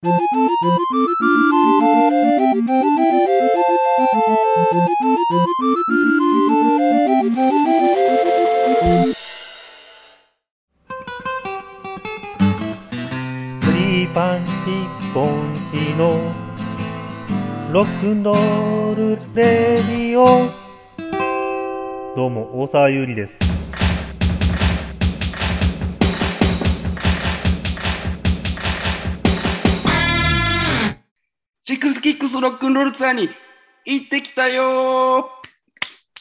[0.00, 14.46] スリーパン一
[15.12, 16.14] 本日の
[17.72, 20.48] ロックンロールレディオ。
[22.14, 23.47] どうも大沢優里です。
[32.78, 33.28] ロールツアーに
[33.84, 35.28] 行ってきたよ。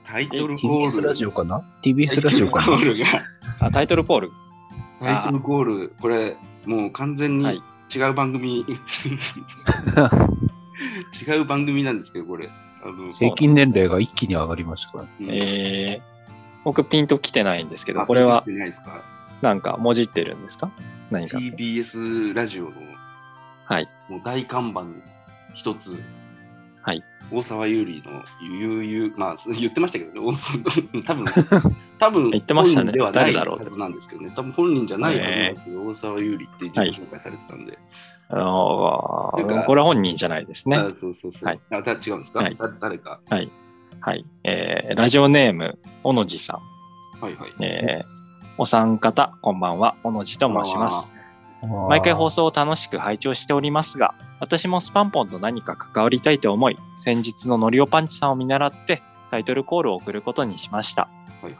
[0.04, 1.06] タイトルコー TBS ル。
[1.06, 3.06] ラジオかな ?TBS ラジオかなタイトルコールが。
[3.60, 4.32] あタイトルコール。
[4.98, 7.62] タイトルコール、これもう完全はにい
[7.96, 8.66] 違う番組、
[11.28, 12.48] 違う番組なんですけど、これ。
[13.12, 15.04] 平均年齢が一気に上がりましたから。
[15.20, 16.32] うんえー、
[16.64, 18.44] 僕ピンと来てないんですけど、あこれは
[19.42, 20.70] なんかもじってるんですか？
[21.10, 21.38] 何か。
[21.38, 22.72] TBS ラジオの
[23.64, 23.88] はい。
[24.08, 24.84] もう大看板
[25.54, 25.94] 一つ、
[26.82, 27.02] はい。
[27.32, 28.22] 大沢優里の
[28.58, 30.58] 悠々、まあ 言ってましたけどね、大沢
[31.06, 31.24] 多分
[32.00, 37.78] 多分言ってましたね本人ではない誰だろうはずなんですけどね、多分本人じゃないはずなんですけど、大沢優里って自己紹介されてたんで、
[38.30, 38.34] あ
[39.46, 40.76] なんこれは本人じゃないですね。
[40.76, 41.46] あそうそうそう。
[41.46, 43.20] はいあだ違うんですか、はいだ誰か。
[43.28, 43.50] はい。
[44.44, 46.58] えー、ラジオネーム、小野寺さ
[47.20, 47.20] ん。
[47.24, 47.52] はいはい。
[47.60, 48.19] えー、
[48.62, 49.96] お三方、こんばんは。
[50.02, 51.08] 小野寺と申します。
[51.88, 59.00] 毎回放送を楽しく拝聴しておりますが、私もスパンポンと何か関わりたいと思い、先日のノリオパンチさんを見習って
[59.30, 61.08] タイトルコールを送ることにしました。
[61.40, 61.54] はいはい。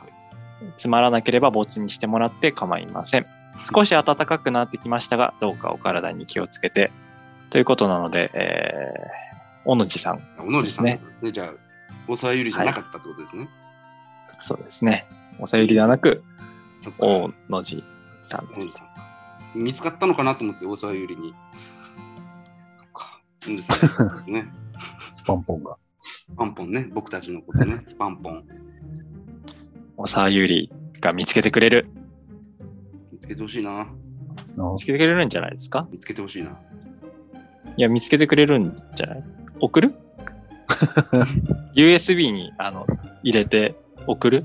[0.76, 3.24] つまらなければ没にしてもらって構いません。
[3.74, 6.92] 少し暖かくなってきましたが、どうかお体に気をつけて。
[7.48, 11.48] ということなので、えー、小野寺さん、小野寺さんでで、じゃあ、
[12.06, 13.48] 大沢優里じゃなかったってことですね。
[14.40, 15.06] そうですね。
[15.38, 16.22] おさゆりではなく、
[16.80, 17.06] そっか。
[17.06, 17.82] 大野寺
[18.22, 18.70] さんです
[19.54, 21.34] 見つかったのかなと思って、大沢優里に。
[22.78, 23.20] そっか。
[23.44, 24.46] 小野寺さんね。
[25.08, 25.76] スパンポンが。
[26.36, 28.44] パンポンね、僕たちのことね、パンポン。
[29.96, 31.84] おさゆりが見つけてくれる。
[33.12, 33.86] 見つけてほしいな。
[34.56, 35.86] 見つけてくれるんじゃないですか？
[35.90, 36.50] 見つけてほしいな。
[37.76, 39.24] いや、見つけてくれるんじゃない？
[39.60, 39.94] 送る
[41.76, 42.86] ?USB にあの
[43.22, 43.74] 入れて
[44.06, 44.44] 送る？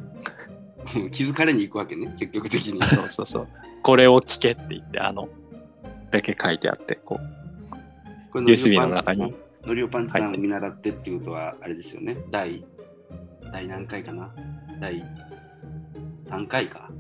[1.12, 2.82] 気づかれに行くわけね、積極的に。
[2.88, 3.48] そうそうそう。
[3.84, 5.30] これを聞けって言って、あの、
[6.12, 8.32] だけ書いてあって、こう。
[8.32, 9.34] これ USB の中に。
[9.66, 12.18] ノリオパンチさんを見習ってっていうことは、あれですよね。
[12.32, 12.64] 第、
[13.52, 14.34] 第何回かな？
[14.80, 15.04] 第
[16.28, 16.92] 3回か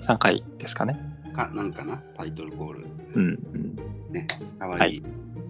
[0.00, 0.98] ？3回ですかね。
[1.34, 2.02] か、なんかな？
[2.16, 2.86] タイトルコール。
[3.14, 3.76] うん、うん。
[4.12, 4.26] ね。
[4.58, 5.02] かわいい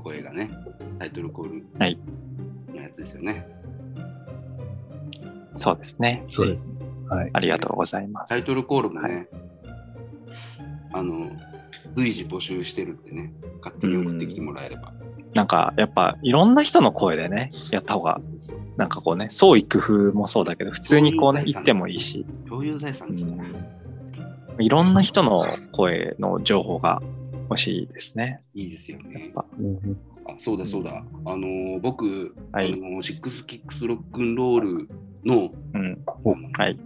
[0.03, 0.51] 声がね、
[0.99, 1.99] タイトルコールはい
[2.73, 3.47] のやつですよね。
[5.57, 6.25] そうですね。
[6.31, 6.69] そうです。
[7.09, 7.31] はい。
[7.33, 8.31] ありがとうございます。
[8.31, 9.29] タイトルコールもね、
[10.93, 11.31] あの、
[11.95, 14.93] 随時募集してるんでね、勝手に送ってきてもらえれば。
[15.35, 18.19] なんか、やっぱ、いろんな人の声でね、やった方が、
[18.77, 23.45] なんかこうね、創意工夫もそうだけど、普通にこうね、言ってもいいし、共有財産ですから。
[24.59, 27.03] いろんな人の声の情報が
[27.51, 28.41] 欲しいですね。
[28.55, 29.33] いいですよね。
[29.59, 31.05] うんあそうだそうだ。
[31.25, 34.89] あのー僕、はいあのーシックスキックスロックンロール
[35.25, 36.03] のうん。
[36.55, 36.79] はい。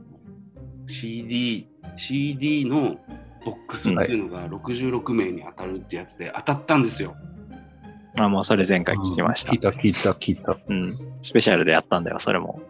[0.91, 2.97] CD、CD の
[3.45, 7.17] ボックスっていうのが66名に当たるってやつで当たったんですよ。
[8.19, 9.61] あ、もうそれ前回聞きました聞い。
[9.61, 10.59] た、聞いた、聞いた。
[10.69, 10.93] うん。
[11.23, 12.61] スペシャルでやったんだよ、それも。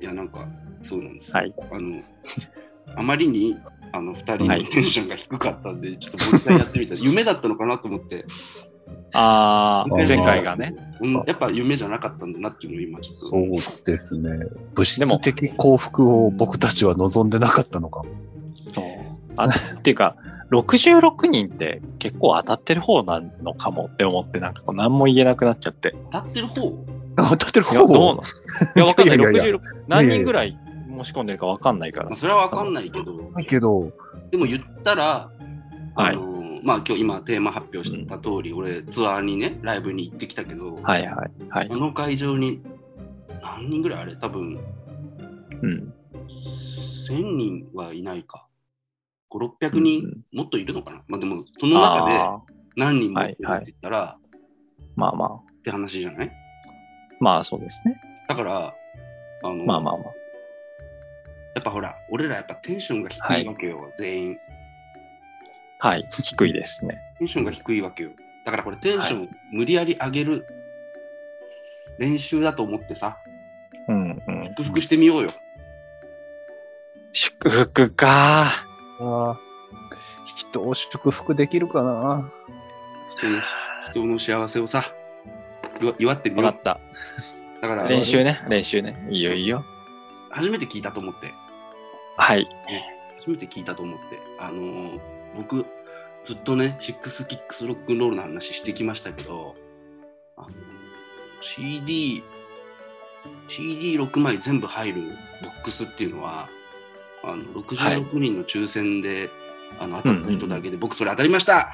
[0.00, 0.46] いや、なんか、
[0.82, 1.32] そうなんです。
[1.36, 1.52] はい。
[1.70, 2.00] あの、
[2.96, 3.58] あまりに、
[3.92, 6.94] あの、二人はいのテンションが低かったんで、ちょっともう一回やってみた。
[7.02, 8.24] 夢だったのかなと思って。
[9.14, 10.74] ああ、前回がね。
[11.00, 13.60] うん、やっぱ夢じゃなかったんだなっていうのを今ちょっと。
[13.60, 14.30] そうですね。
[14.74, 18.06] 物質的幸福を僕たちは望んでなかったのかも。
[18.74, 18.84] そう。
[19.36, 20.16] あっていうか、
[20.50, 25.94] 66人って結構当たってる方なのかもって思って、なんかこう何も言えなくなっちゃって。
[26.10, 26.72] 当たってる方？
[27.16, 28.20] あ、当たってるいや、方どうなの？
[28.76, 29.16] いや、わかんない。
[29.16, 32.70] いやいやいや66、何人ぐらい申し込んでるかわかんないからまあ、それはわかんい。
[32.72, 33.92] ないけど、だけど、
[34.30, 35.30] でも言ったら、
[35.94, 36.37] はいあの
[36.68, 41.74] まあ今日今テーマ発表した通り、俺ツアーにね、ライブに行ってきたけど、はいはいはいあ。
[41.74, 42.60] の会場に
[43.42, 44.16] 何人ぐらいあれ？
[44.16, 44.60] 多分
[45.62, 45.94] うん。
[47.08, 48.46] 1000人はいないか。
[49.30, 51.02] 5、600人、うんもっといるのかな？
[51.08, 54.18] まあでも、その中で何人もって言ったら、
[54.94, 55.28] まあまあ。
[55.36, 56.30] って話じゃない？
[57.18, 57.98] まあそうですね。
[58.28, 58.74] だから、
[59.42, 60.04] あの、まあまあまあ。
[61.54, 64.36] やっぱほら、俺らやっぱテンションが低いわけよ、全員。
[65.78, 66.08] はい。
[66.10, 66.98] 低いですね。
[67.18, 68.10] テンションが低いわけよ。
[68.44, 70.46] だからこれテンション無理やり上げる
[71.98, 73.18] 練習だと思ってさ、
[73.88, 74.54] うんうん。
[74.54, 75.30] 克服してみようよ。
[77.12, 78.44] 祝福か。
[78.44, 78.50] あ
[79.00, 79.38] あ。
[80.36, 82.30] 人を祝福できるかな
[83.16, 83.40] 人の
[83.90, 84.92] 人の幸せをさ、
[85.80, 86.58] 祝祝ってみようわか。
[86.58, 86.80] った。
[87.60, 89.06] だから、練習ね、練習ね。
[89.10, 89.64] いいよいいよ。
[90.30, 91.32] 初めて聞いたと思って、
[92.16, 92.46] はい。
[93.20, 94.04] 初めて聞いたと思って、
[94.38, 95.64] あのー僕、
[96.24, 99.54] ずっとね、シックスキックスロックンロールの話してきましたけど、
[100.36, 100.48] あの
[101.40, 102.22] CD、
[103.48, 105.02] CD6 枚全部入る
[105.42, 106.48] ボックスっていうのは、
[107.22, 109.30] あの66人の抽選で、
[109.78, 111.70] あの当たった人だけで、僕それ当たりました！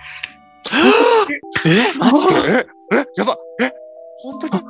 [1.66, 1.98] え？
[1.98, 2.34] マジで？
[2.92, 2.96] え？
[2.96, 3.04] え？
[3.16, 3.72] やばえ？
[4.22, 4.62] 本当に？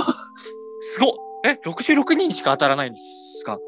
[0.82, 1.12] すごっ！
[1.44, 3.58] え !66 人しか当たらないんですか？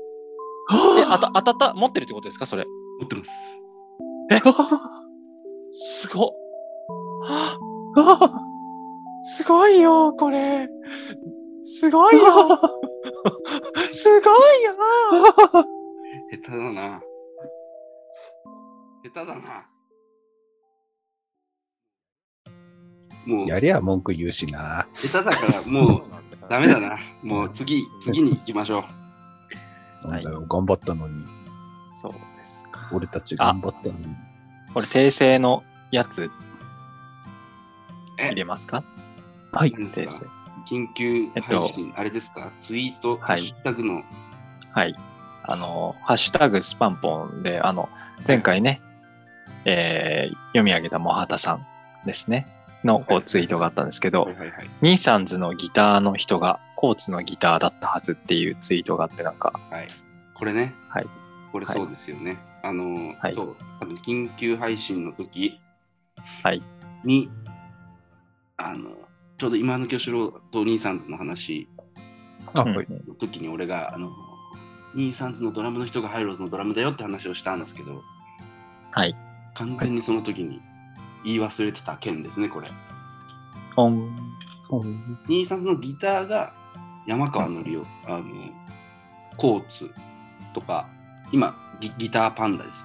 [0.98, 1.74] え、あた当たった？
[1.74, 2.46] 持ってるってことですか？
[2.46, 2.64] それ。
[3.00, 3.30] 持ってます。
[5.74, 6.30] すごっ
[7.24, 7.58] は
[7.96, 8.30] あ
[9.24, 10.68] すごいよ、これ。
[11.64, 12.24] すごいよ。
[13.90, 14.74] すごいよ。
[16.30, 17.02] 下手だな。
[19.02, 19.66] 下手だな。
[23.26, 24.86] もう、やりゃ文句言うしな。
[24.92, 26.02] 下手だからもう
[26.50, 26.98] ダメだな。
[27.22, 28.84] もう次、次に行きましょ
[30.04, 30.08] う。
[30.08, 31.24] なんだよ、頑張ったのに。
[31.94, 32.90] そうですか。
[32.92, 34.06] 俺たち頑張ったのに。
[34.74, 36.30] これ、訂正のやつ？
[38.18, 38.26] え？
[38.26, 38.82] 入れますか？
[39.52, 39.70] はい。
[39.70, 40.24] 訂正。
[40.26, 40.30] か。
[40.68, 42.50] 緊急えっと配信、あれですか？
[42.58, 43.18] ツイート、はい。
[43.20, 44.02] ハッシュタグの、
[44.72, 44.94] はい。
[45.44, 47.88] あの、ハッシュタグスパンポンで、あの、
[48.26, 48.80] 前回ね、
[49.64, 51.66] えー読み上げたモハタさん
[52.06, 52.46] ですね、
[52.84, 54.70] のこうツイートがあったんですけどはい、はいはい。
[54.82, 59.88] ニーサンズのギターの人がコーツのギターだったはずっていうツイートがあって、なんか、はい、
[60.34, 61.06] これね、はい
[61.54, 62.36] これそうですよね。
[62.64, 65.60] あの、はいそう、多分緊急配信の時
[66.42, 66.60] はい
[67.04, 67.30] に、
[68.56, 68.90] あの、
[69.38, 71.68] ちょうど今の京志郎とニーサンズの話。
[72.56, 74.10] の時に俺が、あの、
[74.96, 78.02] ニーサンズのドラムの人がハイローズのドラムだよって話をしたんですけど、
[78.90, 79.14] はい。
[79.54, 80.60] 完全にその時に
[81.24, 82.72] 言い忘れてた件ですね、これ。
[83.76, 85.18] オン。
[85.28, 86.52] ニーサンズのギターが
[87.06, 88.24] 山川のりお、あの、
[89.36, 89.88] コーツ
[90.52, 90.88] とか、
[91.32, 92.84] 今ギ、ギターパンダです。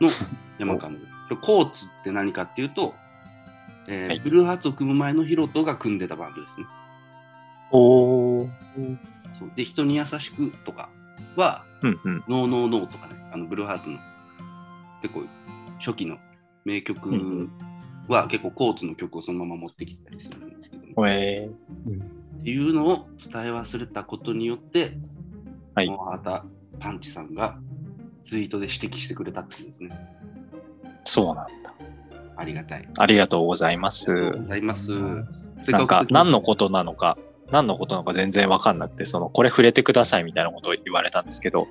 [0.00, 0.08] の
[0.58, 1.36] 山川のりお。
[1.36, 2.94] コーツって何かっていうと、
[3.86, 6.66] えーはいブルーハーツを組む前のヒロトが組んでたバンドですね。
[7.70, 8.48] おー。
[9.38, 10.88] そうで、人に優しくとか
[11.36, 12.24] は、うんうん。
[12.28, 13.98] ノーノーノーとかね、あのブルーハーツの
[15.02, 15.24] 結構
[15.78, 16.18] 初期の
[16.64, 17.48] 名曲
[18.08, 21.50] は結構コーツの曲をそのまま持ってきたりするんですけども、え
[22.40, 24.96] っていうのを伝え忘れたことによって、
[25.74, 26.44] はいモハタ
[26.78, 27.58] パンチさんが
[28.22, 29.90] ツイートで指摘してくれたっていうんですね。
[29.90, 31.74] ー、そうなんだ。
[32.36, 32.88] ありがたい。
[32.98, 34.10] ありがとうございます。
[34.10, 34.90] ありがとうございます。
[35.68, 37.18] なんかく何のことなのか、
[37.50, 41.68] 何のことなのか全然わかんなくて、その、これ触れてくださいみたいなことを言われたんですけど、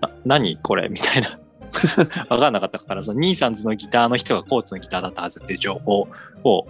[0.00, 1.38] な何これみたいな。
[2.30, 6.08] わかんなかったから、そのニーサンズのギターの人がコーツのギターだったはずっていう情報
[6.44, 6.66] を、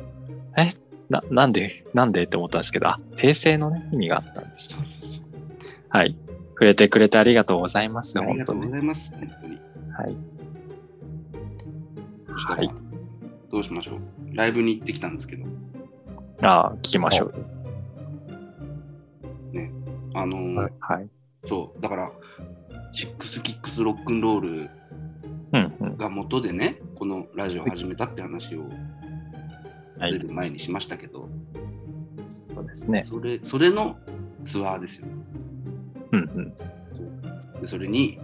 [0.57, 0.73] え
[1.11, 4.79] な、なんで、なんでって思ったんですけど、あ、訂正のね、意味があったんです。
[5.89, 6.17] はい。
[6.57, 8.19] 触れてくれてありがとうございます。
[8.19, 8.69] ありがとうご。
[8.69, 9.13] ざいます。
[9.15, 9.61] 本当に。
[9.93, 10.17] はい。
[12.59, 12.71] はい
[13.51, 14.01] どうしましょう？
[14.35, 15.47] ライブに行ってきたんですけど、
[16.45, 17.35] ああ、聞きましょう。
[20.15, 21.09] あのーはいはい。
[21.47, 22.11] そう、だから、
[22.93, 24.71] シックスキックスロックンロール
[25.53, 25.97] うんうん。
[25.97, 28.65] が元でね、このラジオを始めたって話を
[29.99, 30.13] はい。
[30.13, 31.29] 出る前にしましたけど、
[32.45, 33.05] そうですね。
[33.09, 33.97] それそれの
[34.45, 35.07] ツアーですよ。
[35.07, 35.16] うんうん。
[37.67, 38.19] でそれに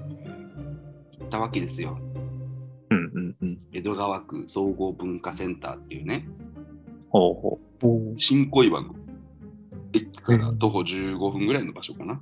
[1.19, 1.99] 行ったわけですよ。
[2.91, 3.59] うんうんうん。
[3.73, 6.27] 江戸川区総合文化センターっていうね、
[7.11, 7.59] ほうほ
[8.19, 8.95] 新小岩の
[9.93, 12.21] 駅から徒歩15分ぐらいの場所かな。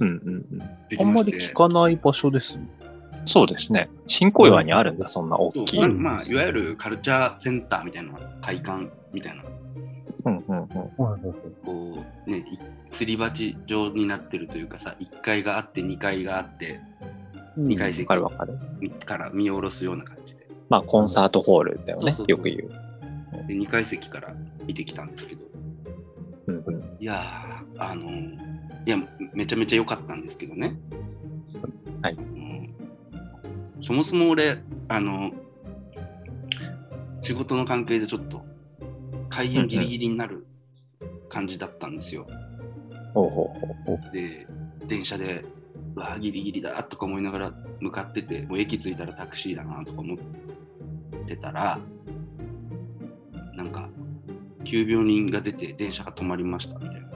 [0.00, 0.04] う。
[0.04, 0.58] うんうんうん。
[0.58, 2.68] であんまり聞かない場所ですね。
[3.26, 3.88] そうですね。
[4.08, 5.80] 新小岩にあるんだ、そんな大きい。
[5.80, 9.44] そうまあ、まあいわゆるカルチャーセンターみたいな会館みたいな、
[10.24, 10.68] うんうんうん。
[10.68, 12.58] こうね、い
[12.92, 16.80] すり鉢状になってるというかさ、1階があって2階があって、
[17.58, 20.48] 2階席わから見下ろすような感じで。
[20.68, 23.46] まあ、コンサートホールだよねよく言う。
[23.46, 24.34] で2階席から
[24.66, 25.44] 見てきたんですけど、
[26.46, 26.96] うんうん。
[27.00, 28.50] いやー、あのー
[28.86, 28.96] いや、
[29.34, 30.78] めちゃめちゃ良かったんですけどね。
[32.02, 32.74] はいうん
[33.82, 35.30] そもそも俺、あの
[37.22, 38.44] 仕事の関係でちょっと
[39.28, 40.46] 開演ギリギリになる
[41.28, 42.24] 感じだったんですよ。
[42.24, 42.49] ほう
[43.14, 44.12] ほうほうほう。
[44.12, 44.46] で、
[44.86, 45.44] 電車で、
[45.96, 50.18] うわーギリギリだとか思いながら向かってて、もう駅着いたらタクシーだなとか思っ
[51.26, 51.80] てたら、
[53.54, 53.88] なんか、
[54.64, 57.08] 急病人が出て電車が止まりましたみたいな。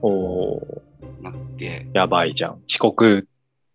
[0.00, 0.60] ほ
[1.20, 1.22] う。
[1.22, 2.62] なって、やばいじゃん。
[2.68, 3.28] 遅刻、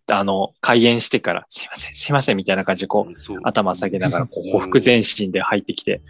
[0.08, 6.00] あの、開演してから、すいません、すいません、みたいな感じで、こう、頭下げながら、こう、ほふ前進で入ってきて、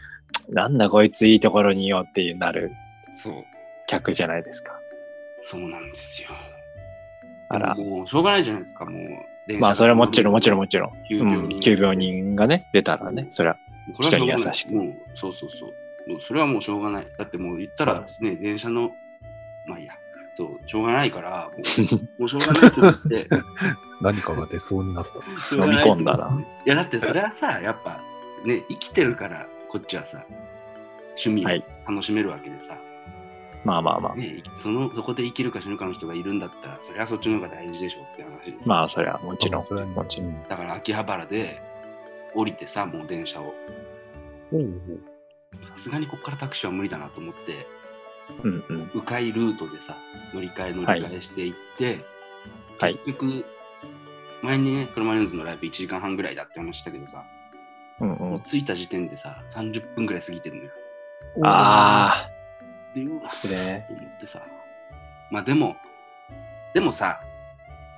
[0.49, 2.71] なんだこいついいところによっていうなる
[3.87, 4.79] 客じゃないですか。
[5.49, 6.31] そうなんですよ。
[7.51, 7.75] あら。
[7.77, 8.99] もうしょうがないじゃないですか、も
[9.49, 9.59] う。
[9.59, 10.91] まあ、それはもちろん、もちろん、もちろん。
[11.09, 12.35] 急うん、病人。
[12.35, 13.57] がね、出たらね、それは
[14.01, 16.11] 人に優しくもう、そうそうそう。
[16.11, 17.07] もうそれはもうしょうがない。
[17.17, 18.91] だってもう言ったらね、電車の、
[19.69, 19.93] まあいいや、
[20.37, 21.63] そう、しょうがないから、も
[22.19, 23.29] うもうしょうがないと思って。
[24.03, 25.55] 何かが出そうになった。
[25.55, 28.03] 飲み込んだないや、だってそれはさ、やっぱ
[28.45, 30.25] ね、生きてるから、こっちはさ、
[31.11, 32.79] 趣味はいを楽しめるわけでさ、
[33.67, 34.15] まあまあまあ。
[34.15, 38.69] ね、そのそこで生きるか死ぬかの人がいるんだったら、それはそっちの方が大事でしょって話です。
[38.69, 40.29] まあ、そりゃ、もちろん、それはもちろん。
[40.29, 40.43] ん。
[40.49, 41.61] だから秋葉原で
[42.35, 43.55] 降りてさ、もう電車を。
[44.53, 44.81] おう
[45.75, 47.67] さすがにこっからタクシーは無理だなと思って、
[48.43, 48.91] うんうん。
[48.95, 49.97] 迂回ルートでさ、
[50.33, 52.05] 乗り換え乗り換えしていって、
[52.79, 53.45] はい結局、
[54.43, 57.25] 前にね、車ニューズのライブ1時間半ぐらいだって話したけどさ、
[58.01, 58.31] うんうん。
[58.31, 60.71] もう着いた時点でさ、30分ぐらい過ぎてるのよ。
[61.45, 62.29] あ
[62.97, 64.43] で、うわ、それと思ってさ。
[65.31, 65.77] まあでも、
[66.73, 67.21] でもさ、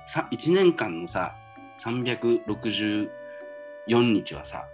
[0.05, 1.35] さ1年間のさ、
[1.79, 3.09] 364
[3.87, 4.67] 日はさ、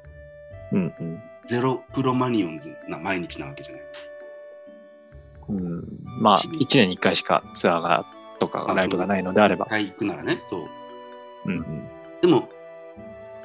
[0.73, 1.21] ー、うんうん。
[1.45, 3.81] ゼロプロマニオンズな毎日なわけじゃない。
[5.47, 5.83] うん、
[6.19, 8.07] まあ、1年に1回しかツアーが、
[8.39, 9.69] とかライブがないのであれば一。
[9.69, 10.65] 回行くならね、そう。
[11.45, 11.87] うんうん。
[12.21, 12.49] でも、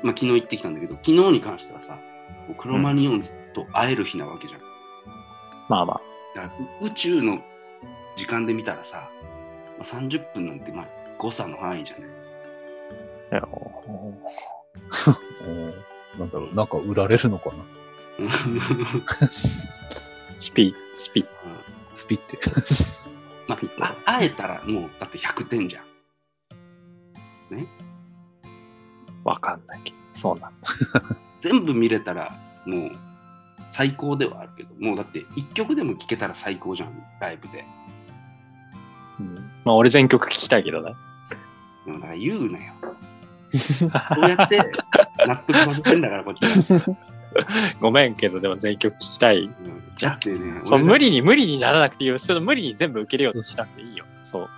[0.03, 1.99] まあ昨日行ってきたんだけど、昨日に関してはさ、
[2.57, 4.61] クロマニオンズと会える日なわけじゃん。
[5.69, 6.10] まあまあ。
[6.35, 7.43] だからう宇宙の
[8.17, 9.11] 時間で見たらさ、
[9.79, 12.09] まあ、30分なんてまあ誤差の範囲じゃない。
[13.33, 13.43] いや
[16.19, 17.65] なんだろう、なんか売られるのかな？
[20.37, 21.25] スピ、スピ、
[21.91, 22.39] スピって。
[23.49, 23.85] まスピット。
[23.85, 25.85] あ、あ会えたらもうだって100点じゃん。
[29.25, 29.97] わかんないけど。
[30.13, 30.69] そうなんだ。
[31.41, 32.33] 全部見れたら
[32.67, 32.91] もう
[33.71, 37.65] 最高ではあるけど、もうだって1曲でも聴けたら最高じゃん、ライブで。
[39.21, 39.35] うん、
[39.65, 40.95] まあ、俺全曲聞きたいけどね。
[41.87, 42.73] でもだから言うなよ。
[43.53, 44.59] そうやって
[45.27, 46.97] 納得させてんだから、こっちは。
[47.81, 49.43] ごめんけど、でも全曲聞きたい。
[49.45, 49.51] うん
[50.01, 52.19] だってね、そう、無理に、無理にならなくていいよ。
[52.19, 54.07] その無理に全部受け入れようとしなくていいよ。
[54.23, 54.49] そう。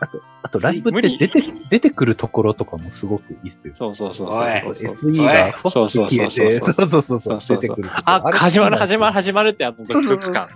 [0.43, 3.75] あと、ライブって出て出てくるところとかもすごくいいっすよ。
[3.75, 4.95] そうそうそうそうそうそう。
[4.95, 10.49] SE がそうそう消えて、そうそうそうそうそうそうそう出てくるとこあ、れ始まる、始まる、始まるって、あの、ドキドキ感。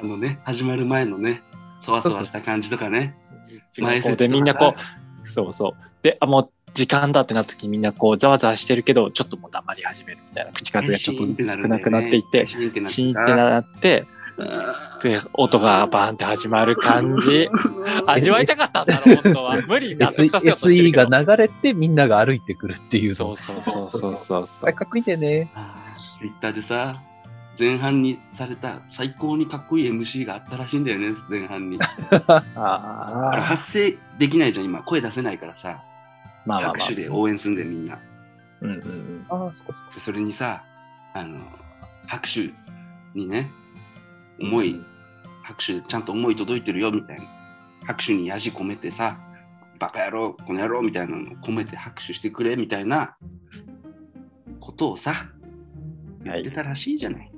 [0.00, 1.42] あのね、始まる前のね、
[1.80, 3.14] そわそわした感じとかね。
[3.78, 5.72] 前説とかさで、みんなこう、そうそう。
[6.02, 10.52] で、あ、もう時間だってなった時みんなこう、ざわざわしてるけど、ちょっともう黙り始めるみたいな。
[10.52, 14.06] 口数がちょっとずつ少なくなっていって、シーンってなって
[15.02, 17.48] で、音がバーンって始まる感じ。
[18.06, 19.62] 味わいたかったんだろう、本当は。
[19.66, 21.10] 無理に納得させようとしてる SE。
[21.10, 23.14] が流れてみんなが歩いてくるっていうの。
[23.14, 24.72] そうそうそうそうそうそう。
[24.72, 25.50] かっこいいんだよね。
[26.18, 27.02] ツイッターでさ、
[27.58, 31.78] 前半にされた最高にかっこいい MC があったらしいんだよね、前半に。
[31.82, 32.22] あれ
[32.54, 34.82] ああ、発声できないじゃん、今。
[34.82, 35.82] 声出せないからさ、
[36.48, 36.78] まあまあまあ。
[36.78, 37.98] 拍手で応援するんだよ、みんな。
[38.62, 39.26] うんうんうん。
[39.28, 39.94] ああ、そこそこ。
[39.94, 40.64] でそれにさ、
[41.12, 41.38] あの、
[42.06, 42.50] 拍手
[43.14, 43.50] にね、
[44.40, 44.80] 思い、
[45.42, 47.24] 拍手ちゃんと思い届いてるよみたいな。
[47.84, 49.18] 拍手にやじ込めてさ、
[49.78, 53.16] バカ野郎、この野郎みたいなのを込めて拍手してくれみたいな
[54.58, 55.28] ことをさ、
[56.24, 57.30] 言ってたらしいじゃない。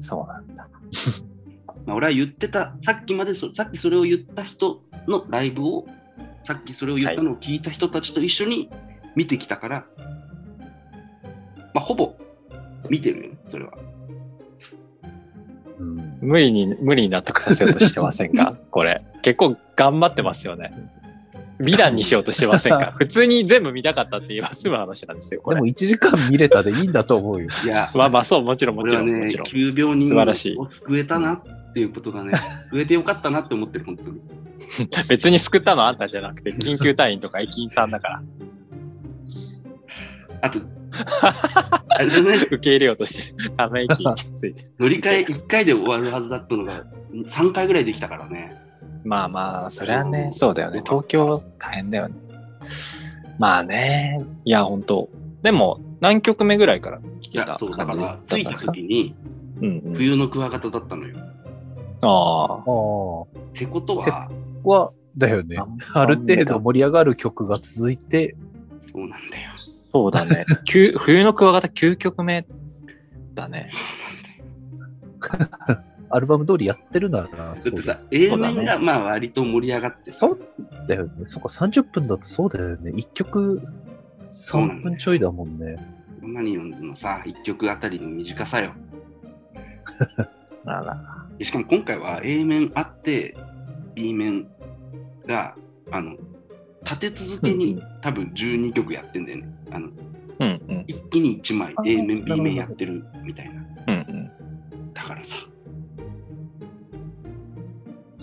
[0.00, 0.68] そうなんだ。
[1.86, 5.86] まあ、俺は言ってた、さっきまでそ、さっきそれを言った人のライブを、
[6.48, 8.70] さっきそれを言ったのを聞いた人たちと一緒に
[9.14, 9.84] 見てきたから、
[11.74, 12.14] まあ、ほぼ
[12.88, 13.72] 見てるよね、それは。
[15.78, 16.18] うん。
[16.22, 18.56] 無理に、無理に納得させようとしてませんか？
[18.72, 19.02] これ。
[19.20, 20.72] 結構頑張ってますよね。
[21.60, 22.92] 美談にしようとしてませんか？
[22.96, 25.66] 普通に全部見たかったって言えば済む話なんですよ、これでも。
[25.66, 27.48] 1時間見れたでいいんだと思うよ。
[27.62, 29.44] いや、まあまあそう、もちろんもちろん、ね、もちろん。
[29.44, 32.32] 急病人素晴らしいを救えたなっていうことがね、
[32.70, 34.20] 救えてよかったなって思ってる、本当に。
[35.08, 35.86] 別に救ったの？
[35.86, 38.22] あんたじゃなくて、緊急隊員とか駅員さんだから、
[40.42, 40.60] あと、
[41.88, 43.50] あれだね、受け入れようとしてる。
[43.50, 44.04] ため息
[44.36, 44.70] ついて。
[44.78, 48.56] 乗り換え1回で終わるはずだったのが、3回ぐらいできたからね。
[49.04, 50.82] まあまあ、それはね、そうだよね。
[50.84, 52.14] 東京大変だよね。
[53.38, 55.08] まあね、いや、本当
[55.42, 59.14] でも、何曲目ぐらいから聞けたいや、そう、だから着いた時に、
[59.60, 59.94] うんうん。
[59.94, 61.16] 冬のクワガタだったのよ。
[62.02, 62.54] ああ。
[62.54, 62.62] ああ。
[62.64, 64.30] こってことは、
[64.62, 65.56] こは、だよね。
[65.94, 68.36] ある程度盛り上がる曲が続いて、
[68.80, 69.50] そうなんだよ。
[69.54, 70.44] そうだね。
[70.64, 72.46] きゅ冬のクワガタ9曲目
[73.34, 73.66] だね。
[73.68, 75.84] そうなんだよ。
[76.10, 80.38] アルバム通りやってるなら、だっそうてさ、A 面がまあ割と盛り上がってさ、そう
[80.86, 81.12] だよね。
[81.24, 82.92] そっか、30分だとそうだよね。
[82.92, 83.62] 1曲
[84.24, 85.76] 3分ちょいだもんね。
[86.22, 88.72] マニヨンズのさ、1曲あたりの短さよ。
[90.64, 91.27] あら。
[91.38, 93.36] でしかも今回は A 面あって
[93.94, 94.48] B 面
[95.26, 95.56] が
[95.90, 96.16] あの
[96.84, 99.48] 立て続けに多分12曲やってんだよね。
[99.70, 99.88] あの
[100.40, 100.84] うんうん。
[100.86, 103.62] 一気に1枚あ A 面 B 面やってるみたいな。
[103.88, 104.92] うんうん。
[104.94, 105.36] だからさ。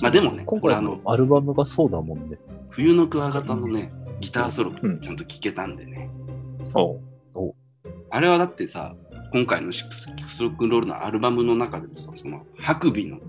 [0.01, 2.38] まあでもね、今回これあののアルバムがそうだもんね。
[2.69, 6.10] 冬のクワガタのね、ギターソロうんちゃんと聴けたんでね。
[6.74, 7.01] おう。
[8.10, 8.95] あれはだってさ、
[9.35, 13.19] 今回のシックススロックンロールのアルバムの中でもさ、そのハクビの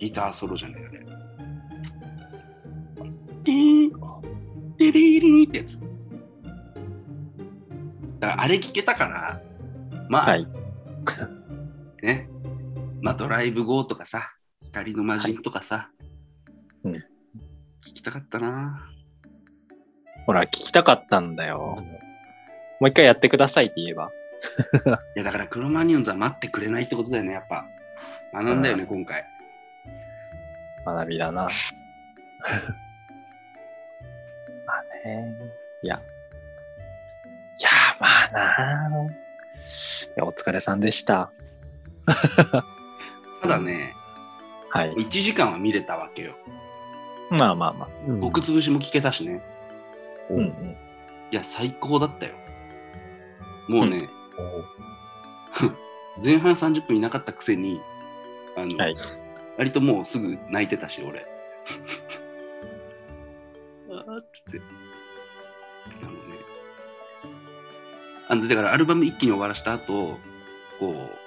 [0.00, 1.06] ギターソロじゃないあれ。
[3.44, 3.90] えー、
[4.76, 5.78] テリリーってやつ。
[8.18, 9.40] だからあれ聞けたから、
[10.08, 10.48] まあ、はい。
[12.02, 12.28] ね、
[13.00, 15.90] まあドライブ GO とかさ、光の魔人とかさ、
[16.82, 17.00] うん聞
[17.94, 18.80] きたかったな。
[20.26, 21.78] ほら、聞きたかったんだよ。
[22.80, 24.10] もう一回やってくださいって言えば。
[25.14, 27.66] いやだからクロマニオンズは待ってくれないってことだよね、やっぱ。
[28.32, 29.24] 学んだよね、今回。
[30.84, 31.42] 学びだな。
[34.66, 35.38] まあね。
[35.82, 35.96] いや。
[35.96, 35.98] い
[37.62, 37.68] や、
[38.00, 38.06] ま
[38.86, 39.06] あな。
[39.06, 39.08] い
[40.16, 41.30] や、お疲れさんでした。
[43.42, 43.94] ただね、
[44.70, 44.94] はい。
[44.94, 46.34] 1時間は見れたわけよ。
[47.30, 47.88] まあまあまあ。
[48.06, 49.42] うん僕潰しも聞けたしね。
[50.30, 50.76] うんうん。
[51.30, 52.34] いや、最高だったよ。
[53.68, 54.21] もうね、お
[56.22, 57.80] 前半30分いなかったくせに、
[58.56, 58.94] あの、はい。
[59.58, 61.26] 割ともうすぐ泣いてたし、俺。
[63.90, 64.60] あーっつって。
[66.02, 66.18] あのね、
[68.28, 70.18] あの、だからアルバム一気に終わらした後、
[70.78, 71.22] こう、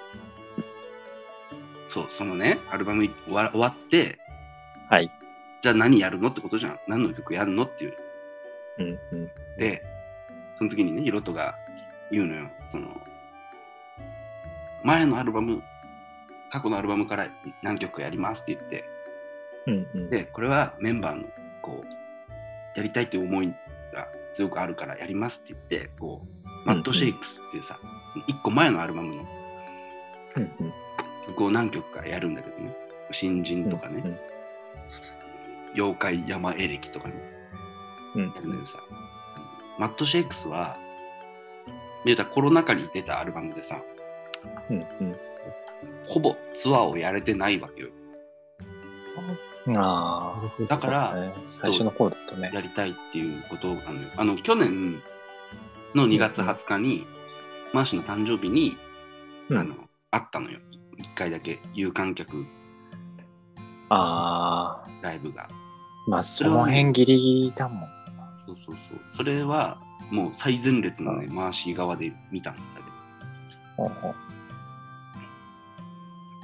[1.88, 4.18] そう、そのね、アルバム終わ終わって、
[4.90, 5.10] はい。
[5.62, 6.78] じゃあ何やるのってことじゃん。
[6.86, 7.96] 何の曲やるのっていう。
[8.78, 9.30] うんうん。
[9.58, 9.82] で、
[10.56, 11.56] その時にね、ヒロトが
[12.10, 12.50] 言うのよ。
[12.70, 13.00] その、
[14.84, 15.62] 前のアルバム、
[16.50, 17.28] 過去のアルバムから
[17.62, 18.84] 何曲やりますって言って、
[19.66, 20.10] うんうん。
[20.10, 21.24] で、これはメンバーの、
[21.62, 23.48] こう、やりたいっていう思い
[23.92, 27.78] が強くあるからやりますって言って、こう、マッドシェイクスっていうさ、
[28.26, 29.26] 一個前のアルバムの
[30.36, 30.72] うんうん。
[31.28, 32.76] 曲を何曲かやるんだけどね、
[33.10, 34.18] 新人とかね、うん
[35.74, 37.14] 妖怪山エレキとかね、
[38.14, 38.28] うん。
[38.28, 38.78] やるんだけどさ、
[39.78, 40.78] マッドシェイクスは、
[42.06, 43.82] 言うたらコロナ禍に出たアルバムでさ、
[44.70, 44.86] うん
[46.08, 47.88] ほぼツアーをやれてないわけよ。
[49.66, 49.76] うん。
[49.76, 50.64] ああ。
[50.68, 52.50] だからね最初の方だとね。
[52.54, 54.08] やりたいっていうことなのよ。
[54.16, 55.02] あの、去年
[55.94, 57.06] の2月20日に、
[57.72, 58.76] マーシーの誕生日に、
[59.48, 59.74] うんあの、
[60.10, 60.60] あったのよ。
[60.98, 62.46] 1回だけ有観客
[63.88, 64.88] ああ。
[65.02, 65.48] ライブが。
[66.08, 67.88] まあ、その辺ギリギリだもん。
[68.46, 69.00] そうそうそう。
[69.16, 69.78] それは、
[70.10, 72.60] もう最前列のね、マーシー側で見たんだ
[73.76, 74.14] けど。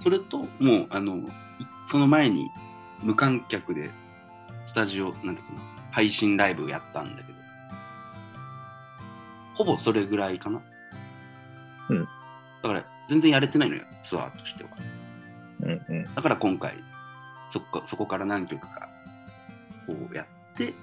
[0.02, 1.22] それと、もう、あの、い
[1.86, 2.50] その前に
[3.02, 3.90] 無観客で
[4.66, 7.38] スタジオ、なんだっけな、配信ライブをやったんだけど、
[9.54, 10.60] ほぼそれぐらいかな。
[11.88, 12.04] うん。
[12.04, 12.08] だ
[12.62, 14.70] から、全然やれてないのよ、ツアーとしては。
[15.60, 16.14] うんうん。
[16.14, 16.74] だから今回、
[17.50, 18.88] そこそこから何曲か、
[19.86, 20.74] こうやって、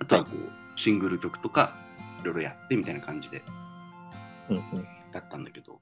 [0.00, 1.72] あとはこう、シングル曲とか、
[2.24, 3.42] いろいろやってみたいな感じで
[4.48, 4.86] うんうん。
[5.12, 5.80] だったんだけど、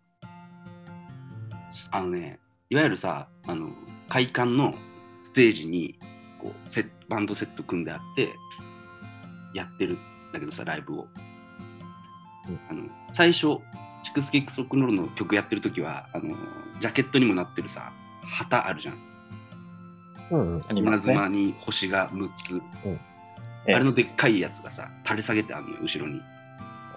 [1.90, 3.70] あのね、いわゆるさ、あの、
[4.09, 4.74] 会館の
[5.22, 5.98] ステージに、
[6.38, 8.31] こう、セッバンドセット組んであって、
[9.55, 9.98] やってるん
[10.33, 11.07] だけどさ、ライブを。
[12.68, 13.59] あの最初、
[14.02, 16.37] シクスキックスロックンロールの曲やってる時は、あの、
[16.81, 18.98] ジャケットにもなってるさ、旗あるじゃん。
[20.31, 20.64] うんうん。
[20.68, 21.14] ありますね。
[21.14, 22.62] 稲妻に星が6つ。
[23.66, 26.20] ええあれのでっかいやつがさ、垂れ下げてあるのよ、後ろに。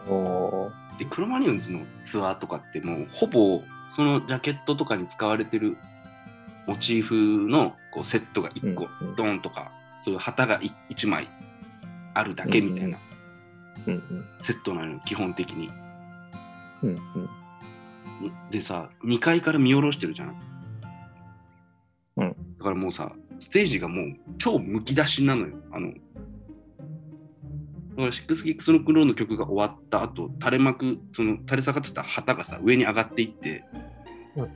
[0.08, 3.62] おーで、クロマニオンズのツアーとかってもう、ほぼ、
[3.96, 5.78] そのジャケットとかに使われてる
[6.68, 9.72] モチーフのこうセットが1個、うんうんドーンとか、
[10.04, 11.30] そういう旗が1枚
[12.14, 12.98] あるだけみたいな
[13.88, 14.26] うんうん。
[14.42, 15.70] セットなのよ、基本的に。
[16.84, 17.00] うんうん。
[18.52, 20.36] でさ、2階から見下ろしてるじゃん。
[22.18, 25.56] うんだからもうさ、ステージがもう超むき出しなのよ。
[25.72, 25.94] あの、
[27.96, 33.64] だからシックスキックスロックンロールの曲が終わった後、垂れ幕、その垂れ下がってた旗がさ、上に上がっていって、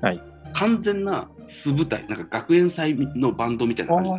[0.02, 0.21] はい
[0.52, 4.12] 完全な素舞台、なんか学園祭のバンドみたいな感じ。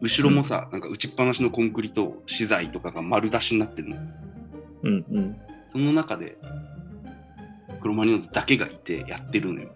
[0.00, 3.96] 後ろもさ、なんか打ちっぱなしのコンクリと資材とかが丸出しになってるの。
[4.84, 5.36] うんうん。
[5.68, 6.38] その中で、
[7.82, 9.70] クロマニオンズだけがいてやってるのよ。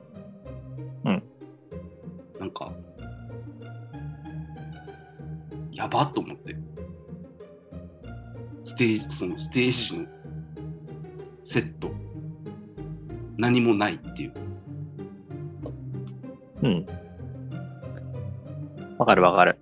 [2.39, 2.73] なんか、
[5.73, 6.57] やばっと思って。
[8.69, 10.07] ステージ、そのステージの
[11.43, 11.91] セット、
[13.39, 14.35] 何もないっていう。
[16.63, 16.87] うん。
[18.99, 19.59] わかるわかる。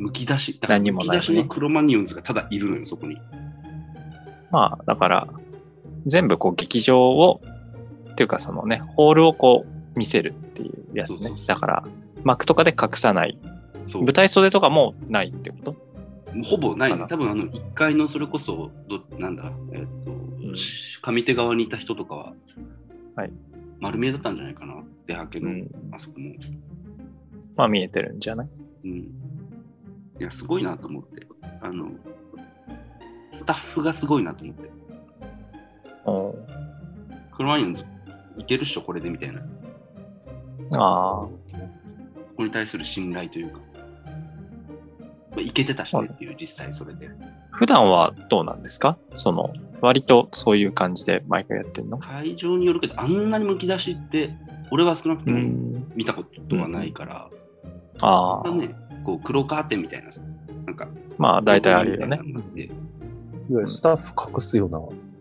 [0.00, 0.58] むき出し。
[0.60, 3.18] だから何もない出しのクロマニオンズがただいるのよ、そこに。
[4.50, 5.28] まあ、だから、
[6.06, 7.40] 全部こう劇場を、
[8.10, 11.44] っていうかそのね、ホールをこう見せるっていうやつねそうそうそ。
[11.44, 11.84] うだから、
[12.24, 13.38] 幕とかで隠さない。
[13.86, 15.85] そう舞台袖とかもないってこと？
[16.42, 17.06] ほぼないね。
[17.08, 22.32] 多分あの1階のそれこそど、なんだ、えっ、と、うんし上手側にいた人とかは、
[23.14, 23.32] はい
[23.78, 24.82] 丸見えだったんじゃないかな。
[25.06, 25.70] 出はけの、うん。
[25.92, 26.34] あそこも。
[27.56, 28.48] まあ見えてるんじゃない？
[28.84, 28.90] うん。
[28.98, 29.06] い
[30.18, 31.26] や、すごいなと思って。
[31.60, 31.90] あの、
[33.32, 34.70] スタッフがすごいなと思って。
[36.06, 36.34] お
[37.36, 37.84] クロマニオンズ
[38.38, 39.40] いけるっしょ、これでみたいな。
[39.40, 39.44] あ
[40.72, 41.30] あ、こ
[42.38, 43.60] こに対する信頼というか。
[45.36, 47.08] まあ、いけてたしねっていう、実際それで。
[47.50, 48.96] 普段はどうなんですか？
[49.12, 51.98] その、割とそういう感じで毎回やってんの？
[51.98, 54.34] 会場によるけど、あんなにむき出しって、
[54.70, 55.92] 俺は少なくとうもん。
[55.94, 57.30] 見たことはないから、
[58.00, 60.20] ああ、ね、こう黒カーテンみたいなさ、
[60.64, 62.18] なんか、まあ大体あるよね。
[62.18, 62.42] いわ
[63.50, 64.80] ゆるスタッフ隠すような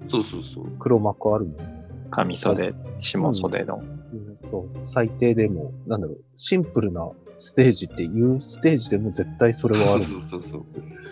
[0.10, 0.65] そうそうそう。
[0.80, 1.86] 黒幕あるもんね。
[2.12, 3.75] 上袖、下袖の。
[3.75, 10.05] うんそう、最低でも、なんだろう、シンプルなステージっていうステージでも絶対それはあそうる。
[10.05, 10.65] そうそうそう。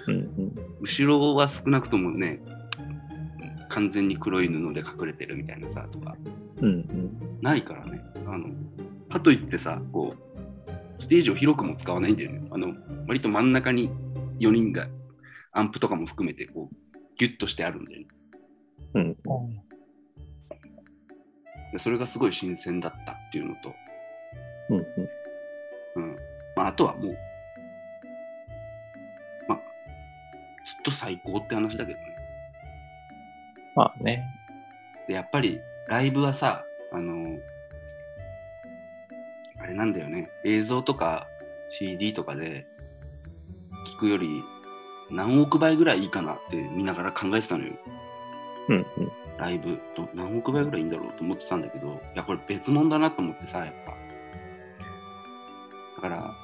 [0.08, 0.56] うんうん。
[0.82, 2.42] 後ろは少なくともね、
[3.70, 6.16] 完全に黒い布で隠れてるみたいなさ、とか、
[6.62, 7.40] うんうん。
[7.42, 8.02] ないからね。
[8.26, 8.50] あの、
[9.12, 12.48] かといってさ、こう、ステージを広くも使わないんだよね。
[12.52, 12.74] あの、
[13.08, 13.92] 割と真ん中に
[14.40, 14.88] 4人が、
[15.52, 16.76] アンプとかも含めて、こう、
[17.18, 18.08] ギュッとしてあるんだよね。
[18.96, 19.18] うん。
[21.74, 23.74] でそれがすごい新鮮だったっていうのと、
[24.70, 24.86] うんうん。
[26.64, 26.66] うん。
[26.66, 27.18] まあ、あとはもう、
[29.48, 29.58] まあ、
[30.66, 32.06] ずっと最高って話だけどね。
[33.76, 34.24] まあね。
[35.08, 37.38] で、やっぱりライブはさ、あの、
[39.60, 41.28] あれなんだよね、映像とか
[41.70, 42.66] CD とかで
[43.96, 44.44] 聞くより
[45.10, 47.74] 何億倍ぐらいいいかなって見ながら考えてたのよ。
[48.70, 49.12] うんうん。
[49.38, 53.94] ライブと何億倍ぐらいいいんだろうと思ってたんだけど、いや、これ別物だなと思ってさ、やっぱ。
[55.96, 56.36] だから、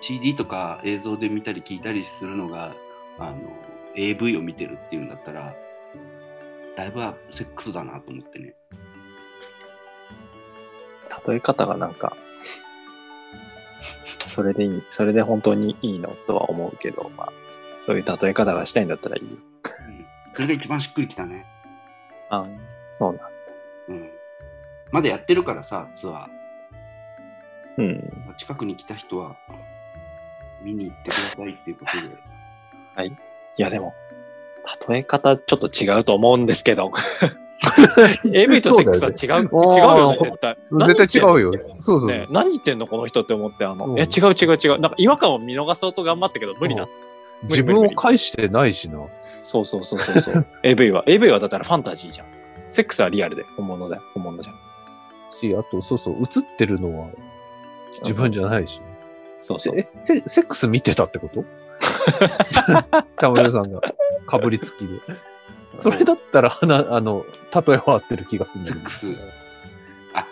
[0.00, 2.74] CD とか映像で見たり聞いたりするのが、
[3.18, 3.38] あの、
[3.96, 5.54] AV を見てるっていうんだったら、
[6.76, 8.54] ライブはセックスだなと思ってね。
[11.26, 12.16] 例え方がなんか、
[14.26, 17.32] それでいい、それで本当にいいのとは思うけど、まあ、
[17.80, 19.30] そういう例え方がしたいんだったらいいよ。
[19.32, 19.48] うん
[20.38, 21.44] それが一番しっくりきたね。
[22.30, 22.44] あ
[23.00, 24.10] そうなんうん。
[24.92, 26.26] まだやってるからさ、ツアー。
[27.78, 28.08] うん。
[28.36, 29.36] 近くに来た人は、
[30.62, 33.06] 見に行ってくださいっていうことで。
[33.06, 33.12] い
[33.56, 33.94] や、でも、
[34.88, 36.90] 例え方ちょっと違うと思うんですけど。
[38.32, 40.56] AV とセックスは違う、違うそうだよね絶対。
[40.94, 41.52] 絶対違うよ。
[41.76, 42.08] そうそう。
[42.08, 44.80] ね、何言ってんのこの人って思って、あの、うんいや、違う違う違う。
[44.80, 46.88] なんか違和感を見逃そうと頑張ったけど、無理な。
[47.42, 49.00] 自分を返してないしな。
[49.42, 50.46] そうそうそうそうそう。
[50.62, 52.26] AV は、AV はだったらファンタジーじゃん。
[52.66, 54.54] セックスはリアルで、本物だよ、本物じゃん。
[55.30, 57.08] し、あと、そうそう、映ってるのは
[58.02, 58.80] 自分じゃないし。
[59.40, 59.78] そうそう。
[59.78, 61.44] え、セセックス見てたってこと？
[63.18, 63.80] 田村さんが
[64.26, 65.00] かぶりつきで。
[65.74, 67.24] それだったら、なあの、
[67.54, 68.88] 例えは合ってる気がするんだけど。
[68.90, 69.22] セックス
[70.14, 70.26] あ、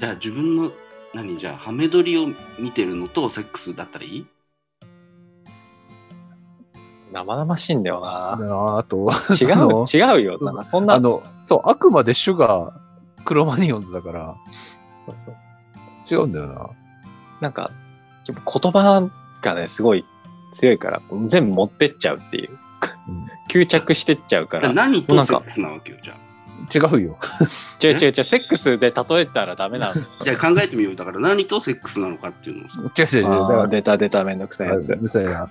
[0.00, 0.72] じゃあ自分の、
[1.12, 1.38] 何？
[1.38, 2.26] じゃあ、ハメ撮りを
[2.58, 4.26] 見てるのとセックスだったらいい？
[7.12, 8.36] 生々しいんだよな。
[8.36, 9.08] ああと、
[9.40, 10.38] 違う、違うよ。
[10.38, 10.94] そうそうなんかそんな。
[10.94, 12.72] あの、そう、あくまで主が
[13.24, 14.34] クロマニオンズだから、
[15.06, 15.34] そうそう
[16.04, 16.70] そう違うんだよな。
[17.40, 17.70] なんか、
[18.32, 19.08] 言葉
[19.42, 20.04] がね、すごい
[20.52, 22.50] 強いから、全部持ってっちゃうっていう。
[23.08, 24.70] うん吸着してっちゃうから。
[24.70, 26.16] 違う何とセックスなわけよ、じゃあ。
[26.74, 27.18] 違うよ。
[27.82, 29.94] 違う違う、セックスで例えたらダメなの。
[30.22, 30.96] じゃあ考えてみよう。
[30.96, 33.02] だから何とセックスなのかっていうのをさ。
[33.02, 33.40] 違う違う違う。
[33.42, 34.96] だから出た出ためんどくさいやつう。
[34.96, 35.48] るさいな。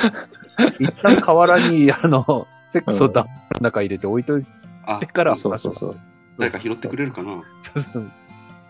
[0.78, 3.28] 一旦河原に、あの、セックスをダの
[3.60, 4.46] 中入れて置いとい
[4.86, 5.96] あて、から、そうそうそう。
[6.38, 8.10] 誰か拾ってくれるかなもそうそう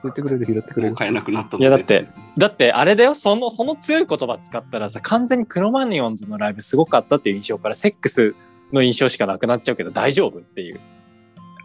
[0.03, 0.93] 拾ってくれる、拾ってくれる。
[0.93, 8.35] う買えなくなったのいやだって、だってあれだよ、その、その強い言葉使ったらさ、完全にクロマニオンズのライブすごかったっていう印象から、セックス
[8.73, 10.81] の印象しかなくなっちゃうけど大丈夫っていう。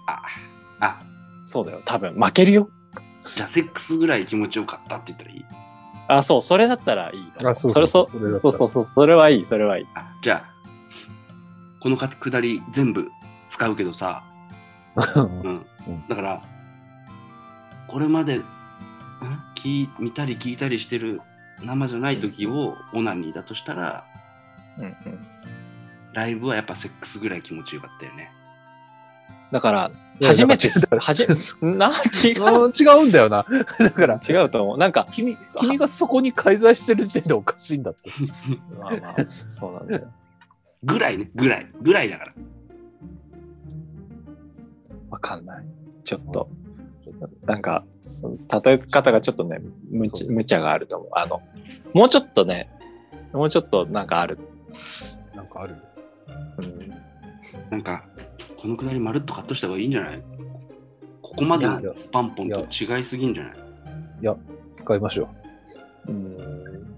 [0.08, 0.22] あ、
[0.80, 1.02] あ、
[1.46, 2.70] そうだよ、多分負けるよ。
[3.36, 5.46] じゃあセックスぐらい気持ちよかったって言ったらいい？
[6.08, 7.46] あ、そう、それだったらいい。
[7.46, 9.88] あそうそれそうそうそう、それはいい、それはいい。
[9.96, 10.52] あ、じゃあ、
[11.80, 13.10] このかくだり全部
[13.52, 14.24] 使うけどさ、
[15.15, 15.65] うん。
[15.88, 16.41] うんだから、
[17.91, 18.43] これまで、ん？
[19.56, 21.21] 聞見たり聞いたりしてる
[21.63, 24.06] 生じゃない時をオナニーだとしたら、
[24.77, 24.93] うんうん。
[26.13, 28.32] ライブはやっぱセックスぐらい気持ちよかったよね。
[29.51, 29.91] だから、
[30.23, 31.93] 初めてだから、はじ、な、違あう。
[32.69, 33.45] ー違うんだよな。
[33.77, 34.77] だから、違うと思う。
[34.77, 38.10] なんか、君、君がそこに介在してる時点でおかしいんだって。
[38.80, 39.15] まあまあ、
[39.49, 40.08] そうなんだよ。
[40.84, 41.69] ぐらいね、ぐらい。
[41.82, 42.34] ぐらいだから。
[45.10, 45.65] わかんない。
[46.06, 46.49] ちょっと、
[47.45, 51.10] なんか、その例え方がちょっとね、無茶無茶があると思う。
[51.13, 51.41] あの、
[51.93, 52.69] もうちょっとね、
[53.34, 54.38] もうちょっとなんかある。
[55.36, 55.75] なんかある？
[56.57, 56.93] うん、
[57.69, 58.05] なんか、
[58.57, 60.23] このくだりまるっとカットした方がいいんじゃない？
[61.21, 63.53] ここまでのいやスパンポンと違いすぎんじゃない？
[64.75, 65.29] 使いましょ
[66.07, 66.12] う。
[66.12, 66.38] ん、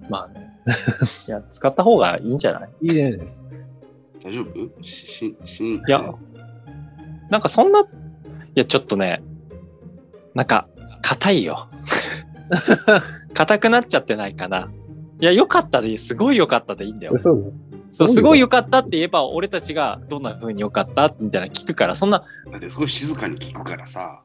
[0.10, 0.50] まあね。
[1.28, 2.70] いや、使った方がいいんじゃない？
[2.82, 3.20] ういいね。
[4.24, 4.84] 大丈夫？
[4.84, 6.02] しししいや、
[7.30, 7.86] なんかそんな、い
[8.56, 9.22] や、ちょっとね、
[10.36, 10.68] なんか、
[11.02, 11.70] 硬いよ。
[13.34, 14.72] 硬くなっちゃってないかな。
[15.20, 16.00] いや、良かったでいい。
[16.00, 17.18] すごい良かったでいいんだよ。
[17.18, 17.54] そう。
[17.90, 24.24] そう、すすごい良良かったって言えば、俺たちがどんな風に良かったみたいな聞くから、そんな、だってすごい静かに聞くからさ。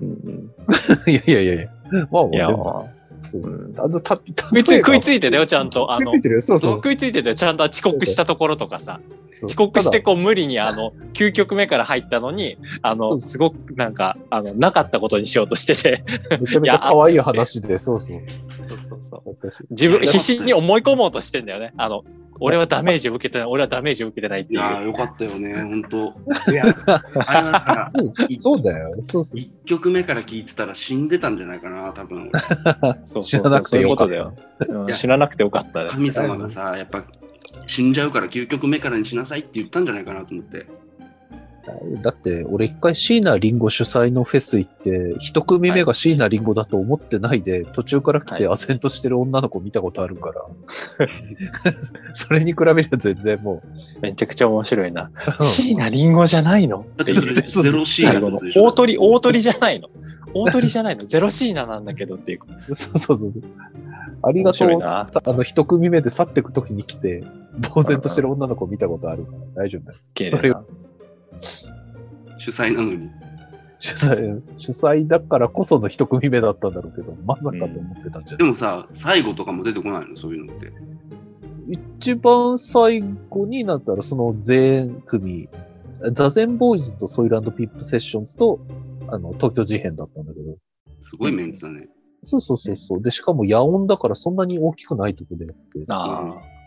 [0.00, 0.50] うんうん、
[1.10, 1.68] いやいやいやいや。
[2.10, 2.99] まあ、いや、でもそ
[3.38, 5.92] うんあの、た、食いつい食いついいてたよ、ちゃんと。
[5.92, 6.40] あの食いついてるよ。
[6.40, 6.74] そうそう。
[6.76, 9.00] 食いついてたよ、ちゃんと遅刻したところとかさ。
[9.42, 18.20] 遅刻してたこう無理にあの9曲目から入ったのにあのすごくなんかあのなかったことにしようとしててだめちゃめちゃ可愛い話で、そうそう。
[18.60, 22.04] そうそうそう私自分必死に思い込もうとしてんだよねあの
[22.40, 26.14] 俺はダメージを受けてない俺はダメージを受けてないっていういやー、よかったよね、ほんと。
[26.50, 26.64] いや、
[27.26, 27.90] あれはだから、
[28.38, 28.94] そうだよ。
[29.02, 29.40] そうそう。
[29.40, 32.30] 1曲目から聞いてたら死んでたんじゃないかな、多分。
[33.04, 37.04] そう知らなくてよかったそういうことだよ、うんいや知らなくてよかったね神様がさ、やっぱ
[37.68, 40.66] 死んじゃうから9曲目からにしなさいって言ったんじゃないかなと思って。
[42.02, 50.44] だって、俺一回椎名林檎主催のフェス行って、一組目が椎名林檎だと思ってないで、途中から来ては唖然としてる女の子見たことあるから、
[52.12, 53.62] それに比べれば全然も
[54.00, 55.10] めちゃくちゃ面白いな。
[55.38, 55.42] う。
[55.42, 56.86] 椎名林檎じゃないの？
[56.96, 58.64] だってゼロ C 最後のってことでしょ。
[58.64, 59.88] 大鳥大鳥じゃないの？
[60.32, 61.04] 大鳥じゃないの？
[61.04, 62.74] ゼロシーナなんだけどっていう。
[62.74, 63.42] そうそうそうそう。
[64.22, 64.70] ありがとう。
[64.82, 67.24] あの、一組目で去ってくときに来て、
[67.74, 70.66] 呆然としてる女の子見たことあるから、大丈夫だよ。
[72.38, 73.08] 主催なのに。
[73.78, 80.72] 主催、主催だからこその一組目だったんだろうけど、まさかと思ってたんじゃない、でもさ、最後とかも出てこないの、そういうのって。
[81.70, 85.48] 一番最後になったら、その全組、
[86.12, 88.60] ザゼンボーイズとソイランドピップセッションズと、
[89.08, 90.56] あの、東京事変だったんだけど、
[91.00, 91.88] すごいメンツだね。
[92.22, 93.02] そうそうそうそう。
[93.02, 95.82] で、しかも野音だからそんなに大きくないとこでやって。
[95.88, 96.59] ああ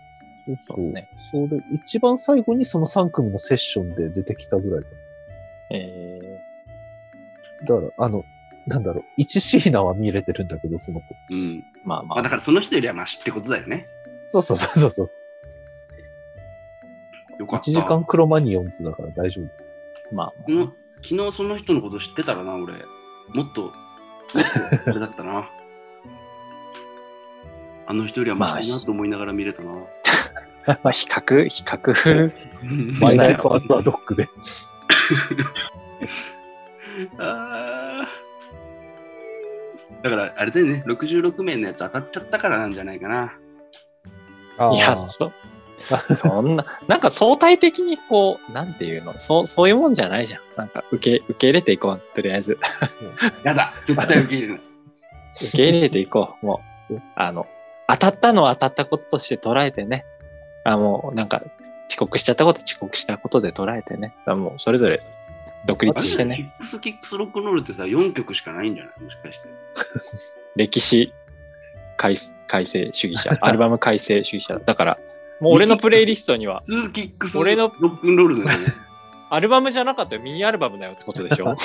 [0.45, 1.07] そうそうね。
[1.31, 4.87] それ、一番最後にその3組のセッションで出てきたぐらいだ。
[5.71, 6.19] え
[7.65, 8.23] だから、あの、
[8.67, 11.05] なんだろう、一シーナは見れてるんだけど、その子。
[11.29, 11.35] うん。
[11.35, 13.87] ー、まあままあ、だあからその人よりはマシってことだよね。
[14.27, 15.07] そうそうそうそうそう。
[17.39, 17.71] よかった。
[17.71, 19.49] 1時間クロマニオンズだから大丈夫。
[20.13, 20.69] まあ昨日
[21.03, 22.73] 昨日その人のこと知ってたらな、俺。
[22.73, 22.79] も
[23.43, 23.73] っと、もっ
[24.83, 25.49] とあれだったな。
[27.85, 29.71] あの人よりはマシだなと思いながら見れたな。
[29.71, 30.02] まあ
[30.65, 32.33] 比較比較
[33.01, 34.29] マイライアンダードックで。
[37.17, 38.23] あー
[40.03, 43.33] だから、あれだよね、66名のやつ当たっちゃったからなんじゃないかな。
[44.57, 45.31] あいや、そ、
[46.13, 50.41] そんな、なんか相対的にこう、なんていうの、そう、そういうもんじゃないじゃん。
[50.57, 52.57] なんか受け、受け入れていこう、とりあえず。
[53.43, 54.61] やだ、絶対受け入れない。
[55.35, 57.01] 受け入れていこう、もう。
[57.15, 57.47] あの、
[57.87, 60.05] 当たったのは当たったこととして捉えてね。
[60.63, 61.41] あ、もう、なんか、
[61.89, 64.15] 遅刻しちゃったことは遅刻したことで捉えてね。
[64.25, 65.01] あもう、それぞれ
[65.65, 66.37] 独立してね。
[66.37, 69.49] キックスキックスロックンロールってさ、4曲しかないんじゃないもしかして。
[70.55, 71.13] 歴史
[71.97, 72.15] 改
[72.47, 74.59] 改正主義者、アルバム改正主義者。
[74.59, 74.99] だから、
[75.39, 78.65] もう俺のプレイリストには、普通キックスロ俺のックンロールだよね。
[79.29, 81.55] アルバムじゃなかったよ、ミニアルバムだよってことでしょ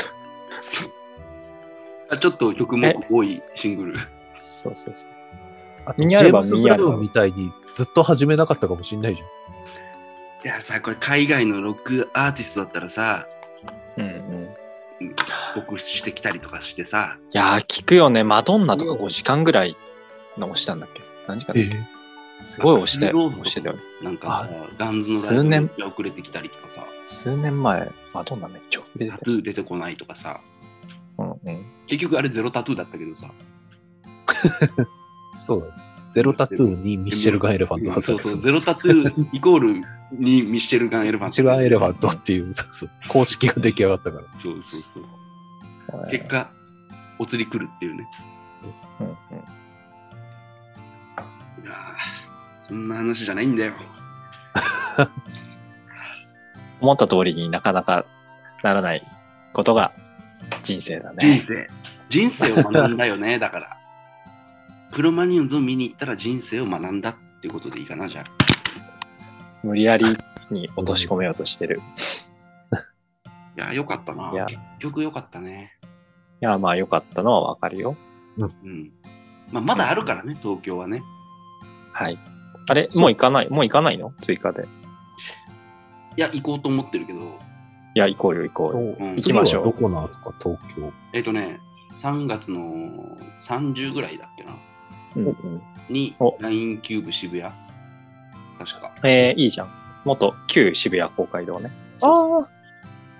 [2.10, 3.98] あちょっと曲目多いシングル。
[4.34, 5.94] そうそうそう。
[5.98, 9.28] ミニアルバムジェームス・ブラウンみたいにずっと始めなかったかもしんないじゃん。
[10.44, 13.28] いやさ、これ海外のロックアーティストだったらさ、
[13.96, 14.04] うん
[15.00, 15.14] うん。
[15.54, 18.24] 帰国してきたりとかしてさ、いやー、聞くよね。
[18.24, 19.76] マドンナとか5時間ぐらい
[20.36, 21.02] の押したんだっけ？
[21.28, 22.44] 何時間だっけ？
[22.44, 23.82] すごい押して、スローズ押してたよね。
[24.02, 29.36] なんかさ、ガンズのライブめっちゃ遅れてきたりとかさ、数年前、マドンナめっちゃ遅れてタたよ。
[29.36, 30.40] トゥー出てこないとかさ、
[31.18, 31.66] うんうん。
[31.86, 33.30] 結局あれゼロタトゥーだったけどさ、
[35.38, 35.87] そうだね。
[36.18, 39.74] ゼロタトゥーにミッシェルガン・エレファントそうそう、ゼロタトゥーイコール
[40.10, 41.24] にミッシェルガン・エレファント。
[41.26, 44.24] ミッシェルガン・エレファントっていう、そうそう公式が出来上がったから。
[44.36, 46.10] そうそうそう。
[46.10, 46.50] 結果、
[47.20, 48.08] お釣り来るっていうね。
[49.00, 49.14] うんうん
[51.62, 53.74] いやーそんな話じゃないんだよ。
[56.80, 58.04] 思った通りになかなか
[58.64, 59.06] ならない
[59.52, 59.92] ことが
[60.64, 61.40] 人生だ人ね。
[61.46, 61.68] 生。
[62.08, 63.77] 人生を学んだよね、だから。
[64.92, 68.24] クロマニオンズを見に行ったら人生を学んだってことでいいかな、じゃあ。
[69.62, 70.04] 無理やり
[70.50, 71.80] に落とし込めようとしてる。
[73.56, 74.46] いや、よかったないや。
[74.46, 75.72] 結局よかったね。
[76.40, 77.96] いや、まあ良かったのはわかるよ。
[78.38, 78.92] うん。
[79.50, 81.02] まあ、まだあるからね、東京はね。
[81.92, 82.18] はい。
[82.68, 83.48] あれもう行かない？
[83.48, 84.12] もう行かないの？
[84.22, 84.68] 追加で。
[86.16, 87.18] いや、行こうと思ってるけど、
[87.94, 88.96] いや、行こうよ行こうよ。
[88.98, 90.92] うん行きましょうどこなんですか、東京？
[91.12, 91.58] えっ、とね、
[92.00, 92.60] 3月の
[93.46, 94.50] 30ぐらいだっけな、
[95.88, 97.52] にお、LINE CUBE 渋谷？
[98.58, 98.92] 確か。
[99.04, 99.68] えー、いいじゃん。
[100.04, 101.70] 元旧渋谷公会堂ね。
[102.00, 102.48] ああ。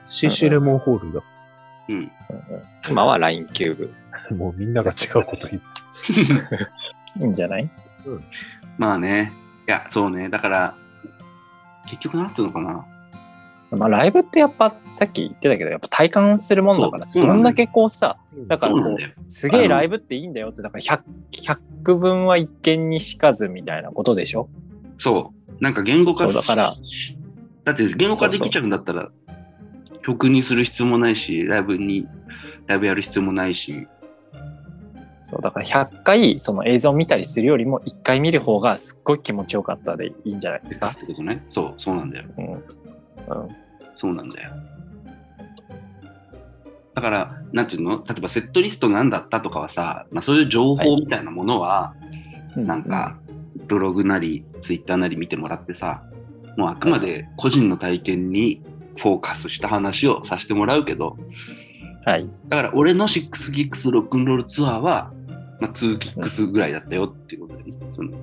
[0.08, 1.22] C.C.レモンホールだ。
[1.88, 1.94] うん。
[1.96, 2.10] うんうん
[2.90, 3.94] 今は LINE CUBE。
[4.36, 6.22] もうみんなが違うこと言って。
[7.24, 7.68] いいんじゃない？
[8.78, 9.32] まあね。
[9.66, 10.28] いや、そうね。
[10.30, 10.74] だから、
[11.86, 12.84] 結局なんていうのかな。
[13.70, 18.96] まあライブってやっぱさっき言ってたけど、やっぱ体感するもんだからさ、どんだけこうさ、だからこう。
[19.30, 21.00] すげえライブっていいんだよって、だから 100,
[21.84, 24.48] 100分は一見にしかずみたいなことでしょ？
[24.98, 25.62] そう。
[25.62, 26.72] なんか言語化だから
[27.64, 29.10] だって言語化できちゃうんだったら、
[30.02, 32.06] 曲にする必要もないし、ライブに、
[32.66, 33.86] ライブやる必要もないし。
[35.20, 40.88] そう、だから100回その映像を見たりするよりも1回見る方がすっごい気持ちよかったでいいんじゃないですか？
[40.88, 40.94] っ。
[40.96, 41.44] てことね。
[41.50, 42.24] そう、そうなんだよ。
[42.38, 42.64] うん。
[43.30, 43.48] うん。
[43.94, 44.50] そうなんだよ。
[46.94, 48.04] だから、なんていうの？
[48.04, 51.94] 例えばセットリストなんだったとかはさ、まあ、そういう情報みたいなものは、
[52.56, 53.18] なんか、
[53.68, 56.02] ブログなり、ツイッターなり見てもらってさ、
[56.56, 58.62] もうあくまで個人の体験に
[58.96, 61.16] フォーカスした話をさせてもらうけど、
[62.04, 62.28] はい。
[62.48, 65.12] だから俺の6キックスロックンロールツアーは、
[65.60, 68.10] まあ、2キックスぐらいだったよっていうことで、ね、その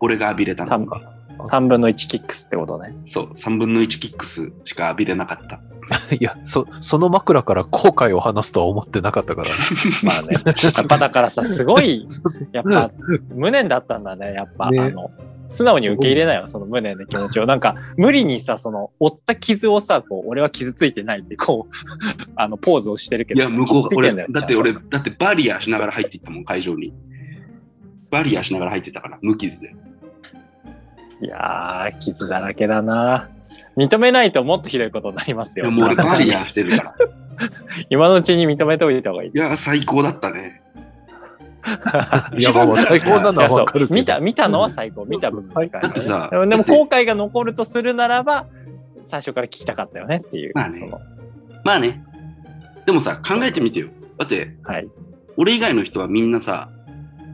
[0.00, 2.94] 俺が浴びれたの 3, 3分の1キックスってことね。
[3.04, 5.60] そう、3分の1キックスしか浴びれなかった。
[6.18, 9.50] いや、そ、その枕から後悔を話すとは思ってなかったから。
[10.02, 10.38] まあね。
[10.62, 12.06] やっぱだからさ、すごい、
[12.52, 12.90] やっぱ
[13.34, 14.70] 無念だったんだね、やっぱ。
[14.70, 15.08] ねあの
[15.48, 17.46] 素直に受け入れないよ、その無念の気持ちを。
[17.46, 21.74] なんか、無理にさ、その、負った傷をさ、こう、俺は傷ついてないって、こう、
[22.34, 23.48] あの、ポーズをしてるけどさ。
[23.48, 26.92] いや、向こうが、俺、だよだって俺、だってバリアーしながら入っていったもん、会場に。
[28.10, 29.72] バリアーしながら入ってたから、無傷で。
[31.20, 33.28] といやー、傷だらけだな。
[33.76, 35.66] 認めないともっとひどいことになりますよ。
[35.66, 36.94] いや、もう俺、バリアーしてるから。
[37.90, 39.30] 今のうちに認めておいた方がいい。
[39.34, 40.62] いや、最高だったね。
[42.38, 43.98] いや、まあまあ最高なのはわかるけど。
[43.98, 45.04] 見た、見たのは最高。
[45.04, 48.46] 見た部分に関ねでも後悔が残るとするならば、
[49.04, 50.52] 最初から聞きたかったよねっていう。
[50.54, 51.00] まあねその
[51.64, 52.04] まあね。
[52.86, 53.88] でもさ、考えてみてよ。
[54.18, 54.88] だって、はい。
[55.36, 56.70] 俺以外の人はみんなさ、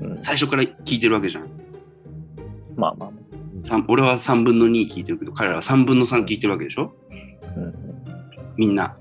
[0.00, 1.44] うん、最初から聞いてるわけじゃん。
[2.74, 3.21] まあまあま
[3.88, 6.94] 俺は3分の2聞いてるけど、彼らは3分の3聞いてるわけでしょ？
[7.42, 7.46] あ。
[7.56, 7.74] うん
[8.56, 8.96] みんな。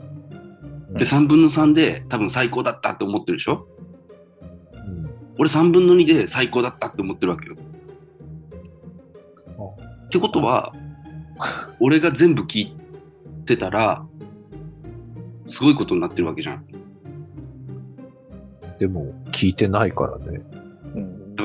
[0.90, 3.68] うんで、3分の3で多分最高だったって思ってるでしょ？
[4.74, 7.56] うん俺3分の2で最高だったって思ってるわけよ。
[10.06, 10.74] ってことは、
[11.80, 12.76] 俺が全部聞い
[13.46, 14.06] てたら、
[15.48, 16.66] すごいことになってるわけじゃん。
[18.78, 20.42] でも、聞いてないからね。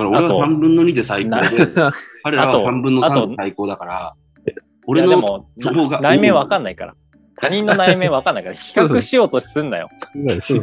[0.04, 1.66] うんだから俺はあと3分の2で最高で、
[2.22, 4.14] 彼らはあと3分のあと3で最高だから、
[4.46, 4.52] い
[4.86, 6.00] 俺のそこが。
[6.00, 6.94] 内面わかんないから。
[7.38, 9.88] 他人の内面わかんないから、 比較しようとすんなよ。
[10.12, 10.62] そう 比較しよう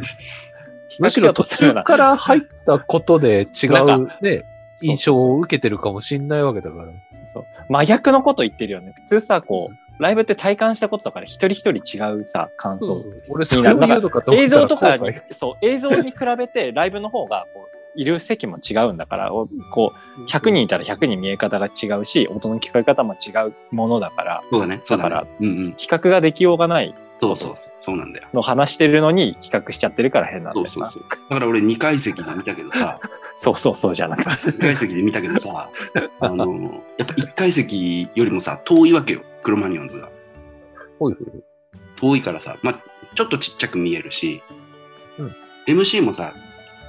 [0.97, 1.81] とむしろ途するな。
[1.81, 4.43] 中から入ったことで違うね、
[4.81, 6.85] 印象を受けてるかもしんないわけだから。
[6.85, 6.91] そ
[7.21, 8.93] うそう真逆のこと言ってるよね。
[8.95, 13.01] 普通さ、こう、ライブって体感したことだから一人一人違うさ、感想。
[13.29, 14.97] 俺、それを言うのかと思ったら映像とか
[15.31, 25.29] そう、映像に比べてライブの方が、こう、いる席も違うんだから、こう、100人いたら100人見え方が違うし、音の聞こえ方も違うものだから、そうだね、そうだだかね。
[25.41, 25.73] うんうん。
[25.77, 28.27] 比較ができようがないそうそう、そうなんだよ。
[28.33, 30.71] の話してるのに比較しちゃってるから変なんだよな。
[30.71, 31.09] そうそうそう。
[31.09, 32.99] だから俺2階席で見たけどさ、
[33.35, 34.29] そうそうそうじゃなくて。
[34.29, 35.69] 2階席で見たけどさ、
[36.19, 40.09] あの、やっぱ1階席よりもさ、遠いわけよ、クロマニオンズが。
[40.99, 41.43] ほいほい
[41.95, 42.79] 遠いからさ、まあ、
[43.15, 44.41] ちょっとちっちゃく見えるし、
[45.17, 45.35] うん
[45.65, 46.33] MC もさ、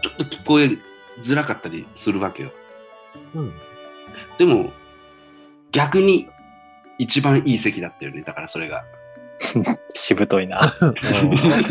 [0.02, 0.76] ちょっと聞こえ
[1.22, 2.52] づらかったりするわけよ。
[3.34, 3.52] うん。
[4.38, 4.72] でも、
[5.72, 6.28] 逆に
[6.98, 8.84] 一番いい席だったよね、だからそれが。
[9.94, 10.60] しぶといな。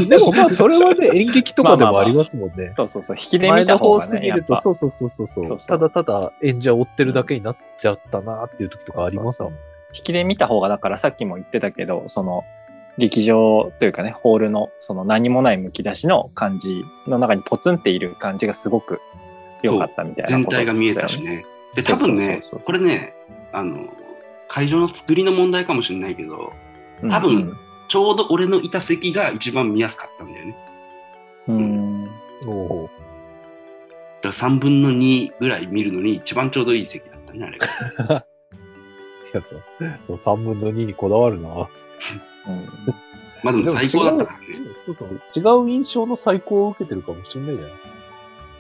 [0.09, 2.73] でもまあ、それはね、演劇とかでもありますもんね。
[2.75, 3.17] そうそうそう。
[3.17, 4.61] 引きで前の見た方がね、方すぎると、やっぱ。
[4.61, 9.51] そうそうそうそうそうただただ演者を追ってるだけになっちゃったなっていう時とかありますもん。
[9.95, 12.43] 引きで見た方が、だからさっきも言ってたけど、その、
[12.97, 19.01] 劇場というかね、ホールのその何もないむき出しの感じの中にポツンっている感じがすごく
[19.64, 21.45] 良かったみたいな全体が見えたしね。
[21.76, 23.14] で、多分ねこれね、
[23.51, 23.88] あの、
[24.47, 26.53] 会場の作りの問題かもしれないけど、
[27.01, 27.57] うん多分
[27.89, 30.55] ちょうど俺のいた席が一番見やすかったんだよね。
[31.47, 32.09] うん。
[32.47, 32.89] おお
[34.22, 37.68] だから3分の2ぐらい見るのに一番ちょうどいい席だったね、あれが。
[39.34, 39.64] いやそう、
[40.01, 41.49] そう、3分の2にこだわるな。
[41.49, 42.66] うん
[43.43, 44.45] まあでも最高だったからね。
[44.86, 45.09] そうそう。
[45.36, 47.74] 違う印象の最高を受けてるかもしれないじゃない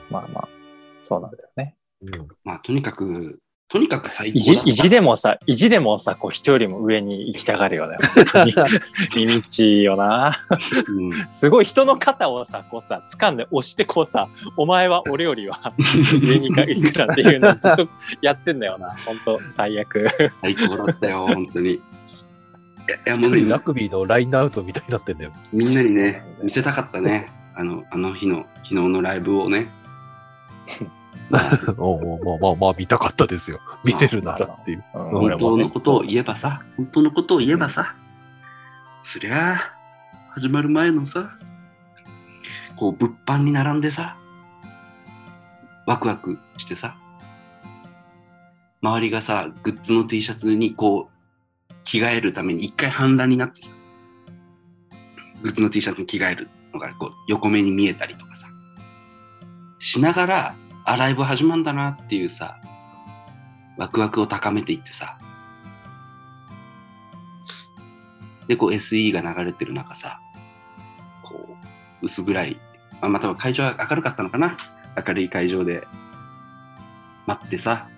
[0.09, 0.49] まあまあ、
[1.03, 1.75] そうなんだよね。
[2.01, 2.27] うん。
[2.43, 3.39] まあとにかく、
[3.69, 4.67] とにかく最意地高。
[4.67, 7.97] 意地でもさ、意地でもさ、こう人よりも上に行きたがるよね。
[8.15, 8.53] 本当に。
[9.15, 10.45] ミミッチーよな。
[10.87, 15.73] うんすごい人の肩をさ、こうさ、掴んで押してこうさ、お前は俺よりは
[16.21, 17.87] 上に行くなっていうのをずっと
[18.21, 18.95] やってんだよな。
[19.05, 20.07] 本当最悪。
[20.41, 21.73] 最高だったよ、本当に。
[21.73, 21.81] い
[23.05, 25.31] やもうね、ラグビーのラインアウトみたいになってんだよ。
[25.53, 27.31] みんなにね、見せたかったね。
[27.55, 29.69] あの、あの日の、昨日のライブをね。
[31.79, 33.59] おまあまあまあ見たかったですよ。
[33.83, 34.83] 見れるならっていう。
[34.93, 37.95] うん本当のことを言ええばさ、本当のことを言えばさ、
[39.03, 39.73] そりゃあ、
[40.31, 41.31] 始まる前のさ、
[42.75, 44.15] こう、物販に並んでさ、
[45.85, 46.95] ワクワクしてさ、
[48.81, 53.69] 周りがさ、グッズの T シャツにこう、着替えるために一回反乱になってさ、
[55.43, 58.47] グッズの T シャツに着替えるのがこう横目に見えたりとかさ、
[59.83, 60.55] しながら、
[60.85, 62.57] あ、ライブ始まんだなっていうさ、
[63.75, 65.17] ワクワクを高めていってさ、
[68.47, 70.21] で、こう SE が流れてる中さ、
[71.21, 71.57] こ
[72.01, 72.61] う、薄暗い、
[73.01, 74.55] まあ、また会場は明るかったのかな
[75.05, 75.85] 明るい会場で
[77.27, 77.89] 待ってさ、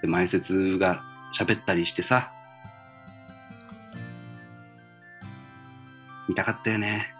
[0.00, 1.02] で、前説が
[1.38, 2.32] 喋ったりしてさ、
[6.30, 7.14] 見たかったよね。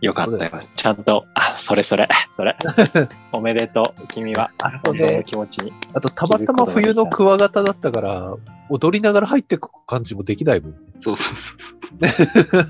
[0.00, 0.58] よかったよ。
[0.74, 2.56] ちゃんと、あ、それそれ、 それ。
[3.32, 4.06] おめでとう。
[4.08, 5.72] 君は、あと本当のね、気持ちに。
[5.92, 8.34] あとたまたま冬のクワガタだったから、
[8.70, 10.72] 踊りながら入ってく感じもできないもん。
[11.00, 12.66] そうそうそうそう。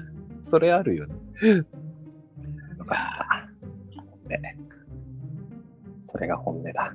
[0.48, 1.14] それあるよね。
[2.78, 4.38] よかった。
[4.38, 4.56] ね。
[6.02, 6.94] それが本音だ。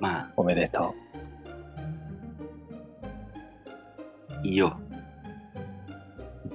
[0.00, 0.94] まあ、おめでと
[4.42, 4.80] いいよ。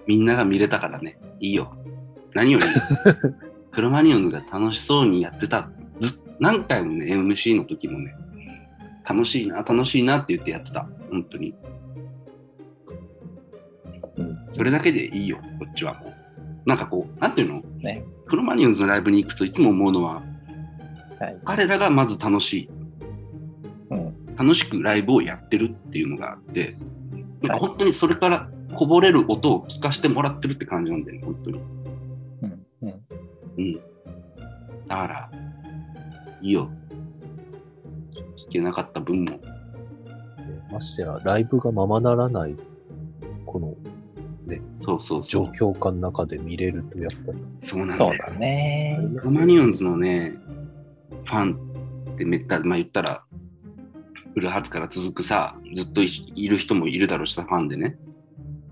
[0.08, 1.20] みんなが見れたからね。
[1.40, 1.78] いいよ。
[2.38, 2.66] 何より、
[3.72, 5.72] クロマニオンが楽しそうにやってた。
[6.00, 8.16] ず何回もね、MC の時もね、
[9.10, 10.88] 楽しいな、楽しいなって言ってやってた。
[11.10, 11.56] 本当に。
[14.18, 14.22] う。
[14.22, 14.38] うん。
[14.56, 16.14] それだけでいいよ、こっちはもう。
[16.70, 17.62] なんかこう、なんていうの？
[17.80, 18.04] ね。
[18.28, 20.22] クロマニオンズのライブに行くといつも思うのは、
[21.20, 21.38] はい。
[21.44, 22.70] 彼らがまず楽しい。
[23.90, 24.36] うん。
[24.36, 26.78] 楽しくライブをやってるっていうのがあって、
[27.42, 31.60] なんはいか本当にそれからこぼれる音を聞かせてもらってるって感じなんだよね、本当に。
[33.58, 33.74] うん。
[33.76, 33.80] だ
[34.88, 35.32] から、
[36.42, 36.70] いいよ。
[38.38, 39.40] 聞けなかった分も。
[40.72, 42.56] ましてや、ライブがままならない、
[43.46, 43.76] この
[44.80, 45.74] そうそうそ状う。
[45.74, 47.40] 況下の中で見れると、やっぱり。
[47.60, 49.00] そうなんだうだね。
[49.24, 50.34] ロマニオンズのね、
[51.26, 51.58] ファン
[52.14, 53.26] ってめった、まあ言ったら、
[54.34, 57.98] 古発から続くさ、ずっといいる人もいるだろうしさ、ファンでね。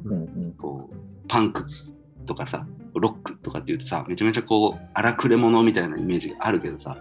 [0.06, 0.54] うんうん。
[0.58, 0.96] こう、
[1.28, 1.66] パンク
[2.26, 2.66] とかさ、
[3.00, 6.98] ロックとかって言うとさ、めちゃめちゃこう、荒くれ者みたいなイメージがあるけどさ、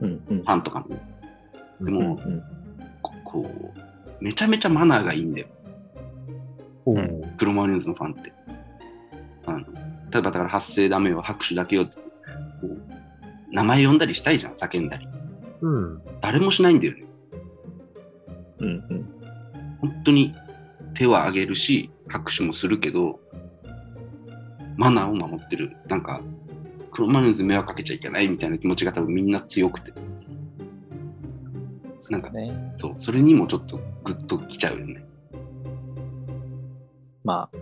[0.00, 0.44] うんうんフ。
[0.44, 0.96] ァンとかもね。
[1.80, 2.42] でうんも、うん。
[3.02, 3.72] ここ
[4.20, 5.46] う、めちゃめちゃマナーがいいんだよ。
[6.84, 8.32] おうんークロマニオンズのファンって。
[9.46, 12.02] あの例えばだから発声ダメよ、拍手だけよってこ
[12.62, 12.80] う
[13.52, 15.08] 名前呼んだりしたいじゃん、叫んだり。
[15.60, 16.02] うん。
[16.20, 17.04] 誰もしないんだよね。
[18.60, 19.06] うんうん。
[19.80, 20.34] 本当に
[20.94, 23.20] 手は挙げるし、拍手もするけど、
[24.76, 25.76] マナーを守ってる。
[25.88, 26.20] なんか、
[26.92, 29.92] クロマニオンズに迷惑かけちゃいけないみたいな気持ちが多分みんな強くて。
[32.10, 32.74] なんか、ね。
[32.76, 35.04] そう、それにもちょっとグッときちゃうよね。
[37.24, 37.58] まあ、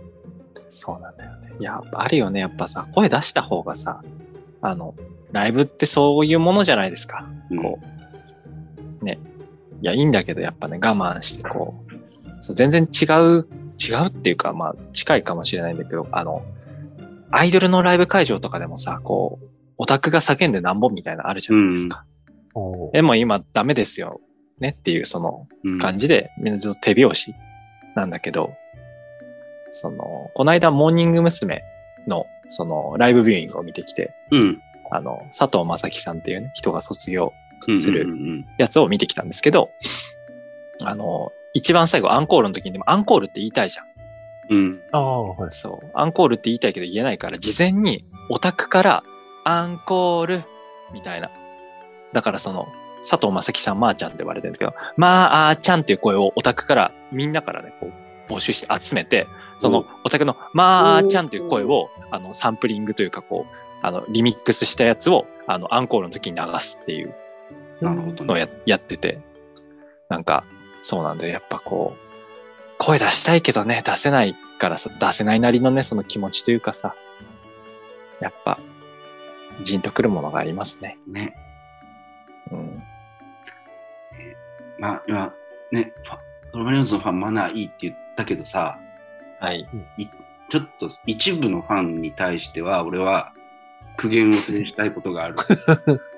[0.69, 1.53] そうなんだよね。
[1.59, 2.41] いや、あるよね。
[2.41, 4.03] やっぱさ、声出した方がさ、
[4.61, 4.93] あの、
[5.31, 7.27] ライブってそういうものじゃないですか。
[7.49, 7.79] うんこ
[9.01, 9.19] う、ね。
[9.81, 11.95] いや、いいんだけど、やっぱね、我慢して、こう、
[12.41, 13.47] そう全然違う、
[13.79, 16.43] 違うっていうか、まあ、近いかもしれないんだけど、あの、
[17.31, 19.45] アイドルのライブ会場とかでもさ、こう、
[19.77, 22.05] オタクが叫んでなんぼみたいなのあるじゃないですか。
[22.53, 24.21] おーでも今ダメですよ。
[24.59, 27.33] ねっていう、その、うん感じで、みんなずっと手拍子
[27.95, 28.53] なんだけど、
[29.69, 31.61] その、この間、モーニング娘。
[32.07, 34.61] の、その、ライブビューイングを見てきて、うん。
[34.91, 37.33] あの、佐藤正樹さんっていうね、人が卒業
[37.67, 39.71] うんするうんうんやつを見てきたんですけど、
[40.81, 43.85] あの、一番最後、アンコールの時にでも、アンコールって言いたいじゃん。
[44.49, 44.81] うん。
[44.91, 45.51] ああ、はい。
[45.51, 45.89] そう。
[45.93, 49.03] アンコールって言いたいけど言えないから、事前にオタクから
[49.43, 50.43] アンコール
[50.93, 51.31] みたいな。
[52.13, 52.67] だからその、
[52.99, 59.27] 佐藤正樹さん、まーちゃんって言われてるんだけど、まーあーちゃんっていう声をオタクから、みんなからね、こう、募集して集めて、
[59.57, 67.13] そのオタクのまーちゃんっていう声を、あの、サンプリングというか、こう、あの、リミックスしたやつを、あの、アンコールの時に流すっていう
[67.81, 68.25] なるほどね。
[68.25, 69.19] のをややってて、
[70.09, 70.43] なんか、
[70.81, 71.33] そうなんだよ。
[71.33, 72.04] やっぱこう、
[72.77, 76.95] 声出したいけどね、出せないからさ、出せないなりのね、その気持ちというかさ、
[78.19, 78.59] やっぱ、
[79.61, 80.97] じんとくるものがありますね。
[81.07, 81.33] ね。
[82.51, 82.83] うん。
[84.77, 85.33] まあ、今、
[85.71, 86.17] ね、ファ
[86.57, 88.79] ロマリオンズのファンマナーいいって言ったけどさ、
[89.39, 89.65] はい。
[90.49, 93.33] ちょっと一部のファンに対しては、俺は
[93.97, 95.35] 苦言を呈したいことがある。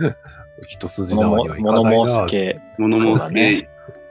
[0.66, 1.90] 一筋縄物にはいかないな。
[1.90, 2.60] 物申す系。
[2.78, 3.68] 物申そうだすね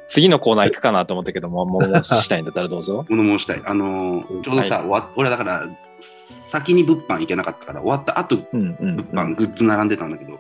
[0.10, 3.05] 次のコーナー行くかなと思ったけども、 物申したいんだったらどうぞ。
[3.10, 3.62] 物申したい。
[3.64, 10.38] あのーちょうどさ、はい終わ俺だから、先に物販行けなかったから、終わった後、うんうん、物販、グッズ並んでたんだけど、は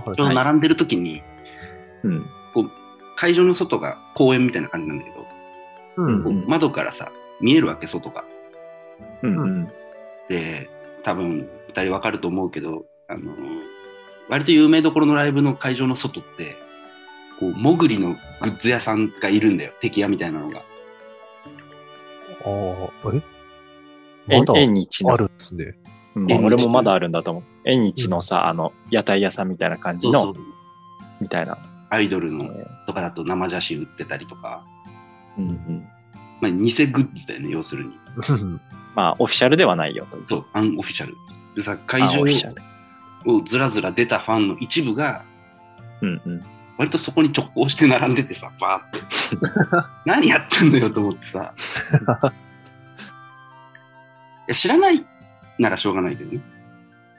[0.00, 1.22] いちょうど並んでる時に、
[2.04, 2.26] うん。
[3.16, 5.26] 会場の外が公園みたいな感じなんだけど、
[5.96, 8.24] うんこううん窓からさ、見えるわけ、外が。
[9.22, 9.68] うんうん。
[10.28, 10.70] で、
[11.02, 13.74] 多分、二人わかると思うけど、あのー
[14.28, 16.56] 割と有名どころのライブの会場の外って、
[17.40, 20.58] こう、モグリのグッズ屋さんがいるんだよ、敵屋みたいなのが。
[20.58, 20.62] あ
[22.44, 23.22] あ、え？
[24.28, 25.64] 縁まだ縁日のあるんですね。
[26.16, 27.42] うん俺もまだあるんだと思う。
[27.64, 30.44] 縁日のさ、あの、屋台屋さんみたいな感じの、そうそう
[31.20, 31.58] みたいな。
[31.90, 34.64] アイドルのえーとかだと生写真売ってたりとか、
[35.38, 35.88] うんうん。
[36.40, 37.92] まあ、偽グッズだよね、要するに。
[38.94, 40.22] まあ、オフィシャルではないよと。
[40.24, 41.16] そう、アンオフィシャル。
[41.56, 42.62] でさ、あ会場オフィシャル。
[43.26, 45.22] をずらずら出たファンの一部が、
[46.00, 46.40] うんうん。
[46.76, 49.00] 割とそこに直行して並んでてさ、バーって。
[50.04, 51.52] 何やってんのよと思ってさ。
[54.46, 55.04] いや知らない
[55.58, 56.40] ならしょうがないけどね。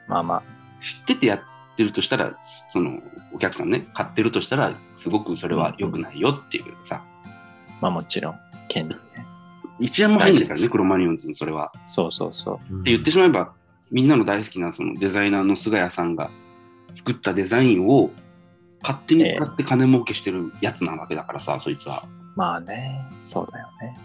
[0.08, 0.42] まあまあ、
[0.82, 1.40] 知っててやっ
[1.76, 2.34] てるとしたら、
[2.72, 3.00] その
[3.32, 7.02] お客さんね、買ってるとしたら、すごくそれは良くないよっていうさ。
[7.80, 8.34] まあもちろん、
[8.68, 9.00] 権利ね。
[9.78, 11.72] 一円も入んないからね、クロマニオンズにそれは。
[11.86, 12.80] そうそうそう。
[12.80, 13.52] って言ってしまえば、
[13.90, 16.30] みんなの大好きなそのデザイナーの菅谷さんが
[16.94, 18.10] 作ったデザインを
[18.82, 22.04] 勝手に使って金儲けしてるやつなわけだからさ、そいつは。
[22.36, 23.98] まあね、そうだよね。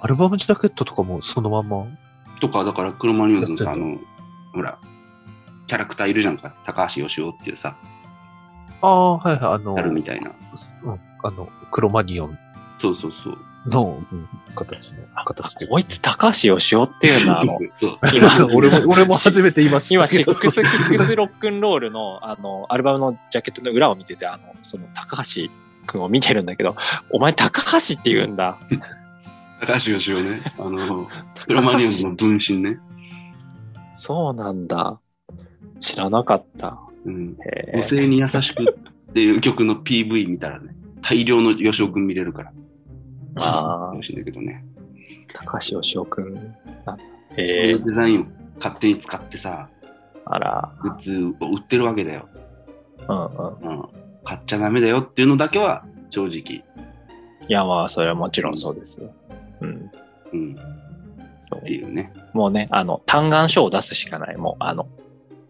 [0.00, 1.84] アルバムジャケットとかもそのまんま？
[2.40, 3.58] とか、だからクロマニオンズの？
[3.58, 3.98] さ、あの、
[4.52, 4.78] ほら、
[5.66, 7.76] キャラクターいるじゃんか、高橋義雄っていうさ、
[8.82, 10.32] ああ、はいはい、あの、やるみたいな。
[10.82, 12.38] うん、あの、クロマニオン
[12.78, 13.38] そうそうそう。
[13.66, 15.66] の、うん形の、形で。
[15.66, 20.06] こいつ高橋義雄っていうのは、あの、そうそう今俺も、俺も初めて言いました今。
[20.06, 25.50] シックスキックスロックンロールの、あの、アルバムのジャケットの裏を見てて、あの、その、高橋
[25.86, 26.76] くんを見てるんだけど、
[27.10, 28.58] お前、高橋って言うんだ。
[29.60, 30.42] 高橋義雄ね。
[30.58, 31.08] あの、
[31.46, 32.78] ク ロマニオンズの分身ね。
[33.94, 34.98] そうなんだ。
[35.78, 36.78] 知らなかった。
[37.04, 37.36] うん。
[37.74, 42.52] 女性に優しくっていう曲の PV 見たらね、大量の義雄くん見れるから。
[43.36, 44.64] あ楽しいんだけどね。
[45.34, 46.52] あ、高橋義雄くんなんだ。
[46.86, 46.94] そ
[47.36, 47.84] うへえいう。
[47.84, 48.26] デザインを
[48.56, 49.68] 勝手に使ってさ、
[50.24, 50.72] あら。
[50.82, 52.28] グッズを売ってるわけだよ。
[53.08, 53.78] うんうん。
[53.78, 53.88] うん。
[54.24, 56.64] 買っちゃダメだよっていうのだけは正直。
[57.48, 59.12] いや、まあ、それはもちろんそうですよ。
[59.60, 59.90] うん。
[60.32, 60.56] うん。
[61.42, 62.12] そうっていうね。
[62.32, 64.36] もうね、あの、単眼書を出すしかない。
[64.36, 64.86] もう、あの、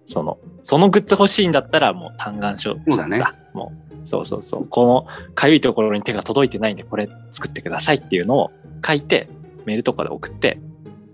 [0.05, 3.18] その、そのグッズ欲しいんだったら、もう単眼書そうだね。
[3.18, 3.35] だ。
[3.53, 4.66] もう、そうそうそう。
[4.66, 8.51] この、かゆいところに手が届いてないんで、これ作ってくださいっていうのを
[8.86, 9.28] 書いて、
[9.64, 10.59] メールとかで送って、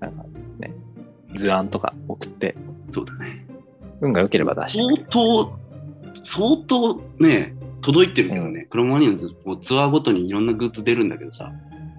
[0.00, 0.24] なんか
[0.58, 0.72] ね、
[1.34, 2.56] 図案とか送って、
[2.90, 3.46] そうだね。
[4.00, 5.58] 運が良ければ出して相当、
[6.22, 11.52] 相当ね、届いてるけどね、クロマニオンズもうツアーごとにいろんなグッズ出るんだけどさ、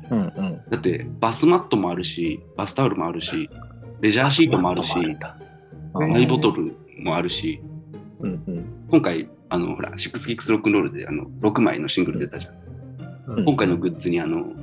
[0.10, 0.62] うんうん。
[0.70, 3.50] だってバスマットもあるし、バスタオルもあるし、
[4.02, 5.18] レジャーシートもあるし、うん
[5.94, 7.60] マイボトルもあるし、
[8.20, 8.66] うんうん。
[8.92, 12.54] 今回、あの、ほら、シックスキックスロックンロールであの6枚のシングル出たじゃん。
[12.54, 14.54] うん今回のグッズにあの、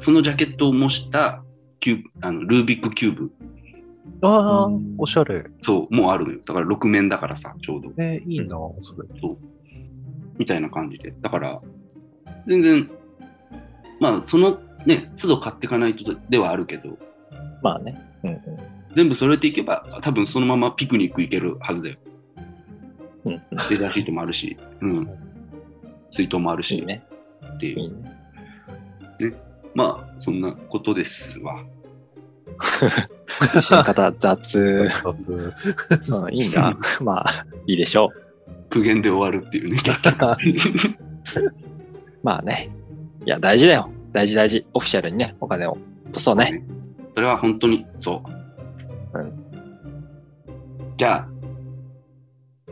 [0.00, 1.44] そのジャケットを模した
[1.80, 3.32] キューブあのルービックキューブ、
[4.22, 5.44] ああうん、おしゃれ。
[5.62, 6.40] そう、もうあるのよ。
[6.44, 7.92] だから6面だからさ、ちょうど。
[7.98, 9.20] えーいいな、それ。
[9.20, 9.38] そう。
[10.38, 11.14] みたいな感じで。
[11.20, 11.60] だから、
[12.46, 12.90] 全然、
[14.00, 16.98] まあ、そのね、都度買っていかないとではあるけど、
[17.62, 18.00] まあね。
[18.24, 18.40] うんうん。
[18.94, 21.96] 全部揃えていけば、多分そのままピクニック行けるはずだよ。
[23.24, 23.40] うんうん。
[23.70, 25.08] レジャーシートもあるし、うん。
[26.10, 27.04] 水筒もあるし、いいね。
[27.56, 27.80] っていう。
[27.80, 28.16] いいね。
[29.74, 31.62] まあ、そんなことですわ。
[33.70, 34.88] 教え方雑。
[35.02, 35.32] 雑。
[35.32, 35.52] う
[36.30, 36.76] ん、いいんだ。
[37.00, 38.08] まあ、いいでしょう。
[38.70, 39.78] 苦言で終わるっていうね。
[42.22, 42.70] まあね。
[43.24, 43.90] いや、大事だよ。
[44.12, 44.66] 大事大事。
[44.74, 46.62] オフィシャルにね、お金を落とそうね。
[47.14, 48.22] それは本当にそ
[49.14, 49.18] う。
[49.18, 49.32] うん
[50.98, 51.28] じゃあ、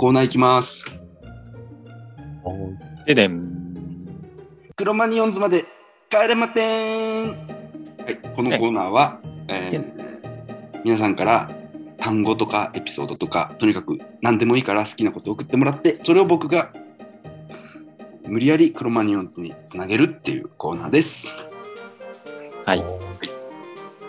[0.01, 0.87] コーナー行きます。
[0.89, 0.93] あ
[3.05, 4.07] ででん。
[4.75, 5.67] クロマニオンズまで
[6.09, 7.29] 帰れません。
[7.29, 7.35] は
[8.09, 9.21] い、このコーナーは、
[9.51, 11.51] えー皆さんから
[11.99, 16.73] 単語とかエピソードとか、とにかく何でもいいから好きなことを送ってもらって、それを僕が
[18.27, 21.35] 無理やりクロマニオンズにつなげるっていうコーナーです。
[22.65, 22.83] はい。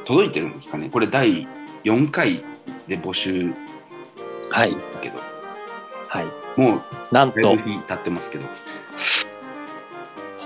[0.06, 1.46] 届いてるんですかねこれ第
[1.84, 2.46] 4回
[2.88, 3.54] で募集
[4.50, 4.72] はい。
[4.72, 5.31] だけど、はい。
[6.58, 6.82] もう
[7.12, 8.46] なんと日経ってますけど、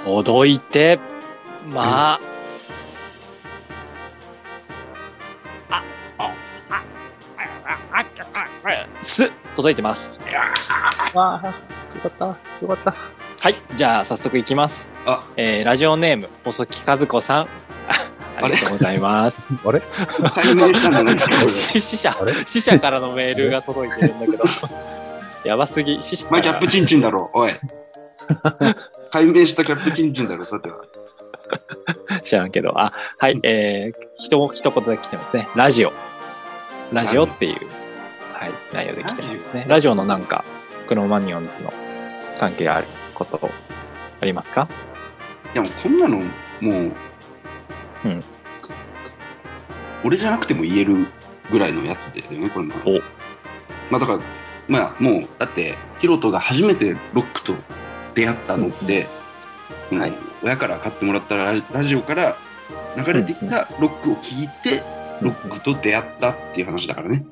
[0.06, 1.00] 届いて、
[1.72, 2.20] まあ、
[5.70, 5.84] あ、
[6.18, 6.32] あ、あ、
[6.70, 8.06] あ、あ、
[8.70, 10.20] あ、す、届いてます。
[11.16, 12.96] あー、よかった、よかった。
[13.42, 14.90] はい、じゃあ早速いきます。
[15.06, 17.44] あえーラジオネーム、細木和子さん。
[17.44, 17.48] あ
[18.38, 19.48] ありがとうございます。
[19.66, 19.82] あれ
[21.48, 22.14] 死死者
[22.46, 24.44] 死者からのメールが届いてるんだけど。
[25.46, 27.54] やばすぎ、死者からお前キャップチンチンだろ、おい。
[29.12, 30.76] 解明したキャップチンチンだろ、さては。
[32.24, 32.78] 知らんけど。
[32.80, 35.48] あ、はい、えー、ひと一言で来てますね。
[35.56, 35.94] ラジオ。
[36.92, 37.56] ラジオっていう、
[38.34, 39.66] はい、内容で来てますね。
[39.68, 39.96] ラジオ？
[39.96, 40.44] のなんか、
[40.88, 41.72] クロマニオンズの
[42.40, 43.40] 関係あること
[44.22, 44.68] ありますか？
[45.54, 46.26] でもこんなのも
[46.62, 46.92] う、
[48.06, 48.24] うん
[50.04, 51.08] 俺じゃなくても言える
[51.52, 52.76] ぐらいのやつだよね、これも。
[52.86, 53.02] お
[53.90, 54.20] まあだから、
[54.68, 57.54] まあもう、だって、ヒロトが初めてロックと
[58.14, 59.08] 出会ったのって、
[59.92, 60.14] うんはい
[60.44, 62.38] 親から買ってもらったラジラジオから
[62.96, 64.84] 流れてきたロックを聞いて、
[65.22, 67.26] ロックと出会ったっていう話だからね。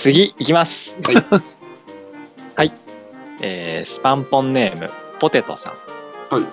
[0.00, 0.98] 次、いきます。
[1.02, 1.14] はい。
[2.56, 2.72] はい。
[3.42, 5.74] えー、スパンポンネーム、ポテトさ
[6.30, 6.34] ん。
[6.34, 6.46] はい。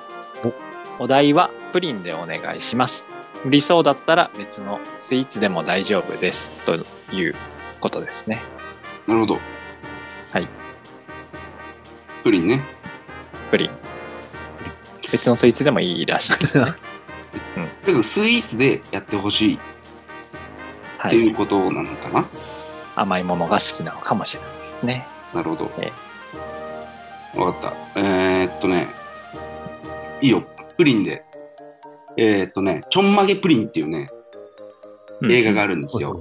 [0.99, 3.09] お題はプリンでお願いします。
[3.43, 6.53] 無理そうだったら別のスイーツでも大丈夫です。
[6.65, 6.75] と
[7.15, 7.35] いう
[7.79, 8.41] ことですね。
[9.07, 9.39] なるほど。
[10.31, 10.47] はい。
[12.23, 12.65] プリンね。
[13.51, 13.69] プリン。
[15.11, 16.37] 別のスイーツでもいいらしいね。
[16.53, 16.75] だ
[17.85, 19.59] けどスイーツでやってほしいっ
[20.97, 21.11] はい。
[21.11, 22.25] ていうことなのかな、
[22.95, 25.07] 甘いものが好きなのかもしれないですね。
[25.33, 25.71] なるほど。
[25.79, 25.91] え
[27.39, 27.99] わかった。
[28.01, 28.89] えー、っとね、
[30.21, 30.43] いいよ、
[30.75, 31.23] プリンで。
[32.17, 34.07] えー、っとね、ちょんまげプリンっていうね、
[35.29, 36.19] 映画があるんですよ。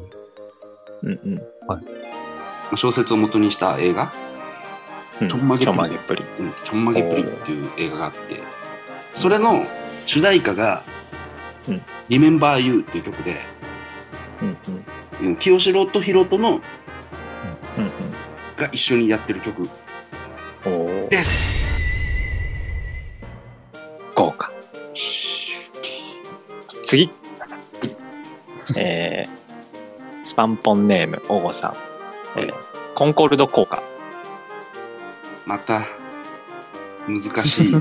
[1.02, 2.76] うんうん。
[2.76, 4.12] 小説を元にした映画、
[5.20, 5.28] うん。
[5.28, 6.46] ちょんまげちょんまげプリン。
[6.46, 8.18] うん、ちょんまげプリンっていう映画があって、
[9.12, 9.64] それの
[10.04, 10.82] 主題歌が、
[11.68, 13.36] うん、Remember You っていう曲で、
[14.42, 15.28] うんうん。
[15.28, 16.60] うん清志郎とヒロトの
[17.78, 17.90] うん
[18.56, 19.68] が一緒にやってる曲
[21.10, 21.56] です。
[24.14, 24.55] 豪華。
[26.86, 27.10] 次。
[28.76, 31.74] えー、スパンポンネーム、おごさん。
[32.38, 32.54] えー
[32.94, 33.82] コンコルド効果。
[35.44, 35.82] また、
[37.06, 37.72] 難しい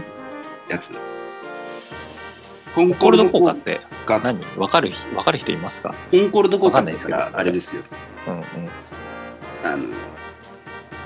[0.68, 0.92] やつ。
[2.76, 4.42] コンコルド効果っコてが何？
[4.58, 5.94] わかる人、わかる人いますか？
[6.12, 7.84] コンコルド効果ってわかんないですけどからあれですよ。
[8.28, 8.42] うんうん。
[9.64, 9.84] あの、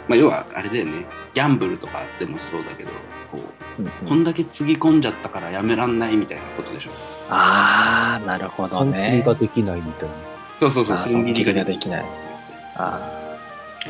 [0.07, 1.05] まあ、要はあれだよね。
[1.35, 2.89] ギャンブルとかでもそうだけど、
[3.31, 3.37] こ
[3.77, 7.18] う、うんこんだけつぎ込んじゃったからやめらんないみたいなことでしょ。
[7.29, 9.23] あー、なるほど損切りね。
[9.25, 10.15] ができないみたいな。
[10.59, 12.05] そうそうそう、損切りができない。
[12.75, 13.89] あー、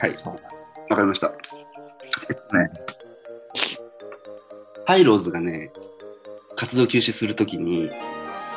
[0.00, 0.10] はい、
[0.90, 1.28] わかりました。
[1.28, 2.70] えっとね、
[4.86, 5.70] ハイローズがね、
[6.56, 7.88] 活動休止するときに、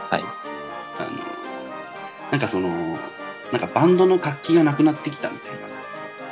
[0.10, 0.22] はい。
[1.00, 5.58] あの、なんかその、なんかバンドの活気がなくなってきたみたいな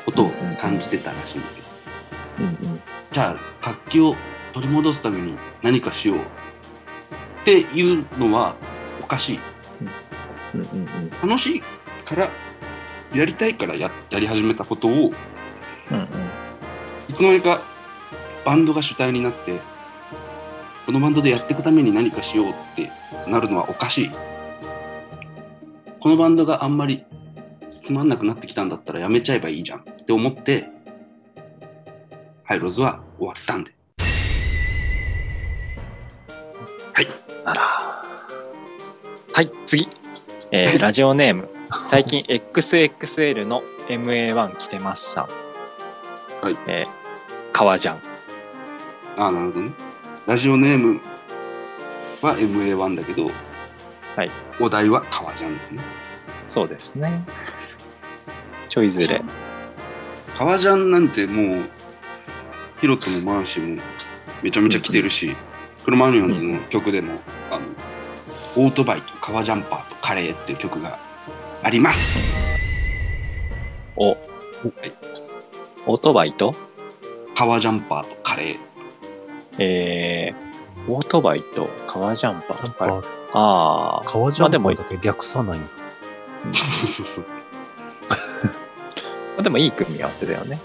[0.06, 1.68] ことを感じてたらしいんだけど、
[2.40, 2.82] うんうん。
[3.12, 4.14] じゃあ活気を
[4.54, 6.18] 取り戻すために何かしよう
[7.46, 8.56] っていうのは
[9.00, 9.40] おかしい。
[10.56, 10.88] うんうん
[11.22, 11.30] うん。
[11.30, 11.62] 楽しい
[12.04, 12.28] から、
[13.14, 15.12] やりたいからややり始めたことを、うんうん。
[17.08, 17.62] いつの間にか
[18.46, 19.60] バンドが主体になって、
[20.88, 22.90] このバンドでやっていくために何かしようって
[23.30, 24.10] なるのはおかしい。
[26.00, 27.06] このバンドがあんまり
[27.84, 30.68] つまんなくなってきたんだったらやめちゃえばいいじゃんって思って、
[32.44, 33.75] ハイローズは終わったんで。
[37.46, 37.62] あら。
[39.34, 39.88] はい、次。
[40.52, 41.48] えーラジオネーム。
[41.86, 46.44] 最近 XXL の MA1 来てますさん。
[46.44, 46.58] はい。
[46.68, 46.88] えー、
[47.52, 48.00] 革ジャン。
[49.18, 49.72] ああ、なるほどね。
[50.26, 51.00] ラジオネーム
[52.24, 53.28] は MA1 だけど、
[54.16, 54.32] はい。
[54.60, 55.84] お題は革ジャンだよね。
[56.48, 57.24] そうですね。
[58.70, 59.22] ちょいずれ。
[60.36, 61.64] 革ジャンなんてもう、
[62.82, 63.82] ヒロトもマーシーも
[64.42, 65.36] めちゃめちゃ着てるし、
[65.86, 67.14] クロマニヨンズの曲でも、
[67.52, 67.66] あの、
[68.58, 70.98] オートバイと革ジャンパーとカレーっていう曲が
[71.62, 72.18] あります。
[73.96, 74.18] お、はい
[75.86, 76.56] オートバイと、
[77.36, 78.58] 革ジャンパーとカレー。
[79.60, 82.86] えー、オートバイと革ジャンパーとか。
[82.88, 85.70] か、ああ、革ジャンパーだけ略さないんだ。
[86.52, 87.26] そうそうそう。
[88.10, 88.18] ま
[89.38, 90.60] あでもいい組み合わせだよね。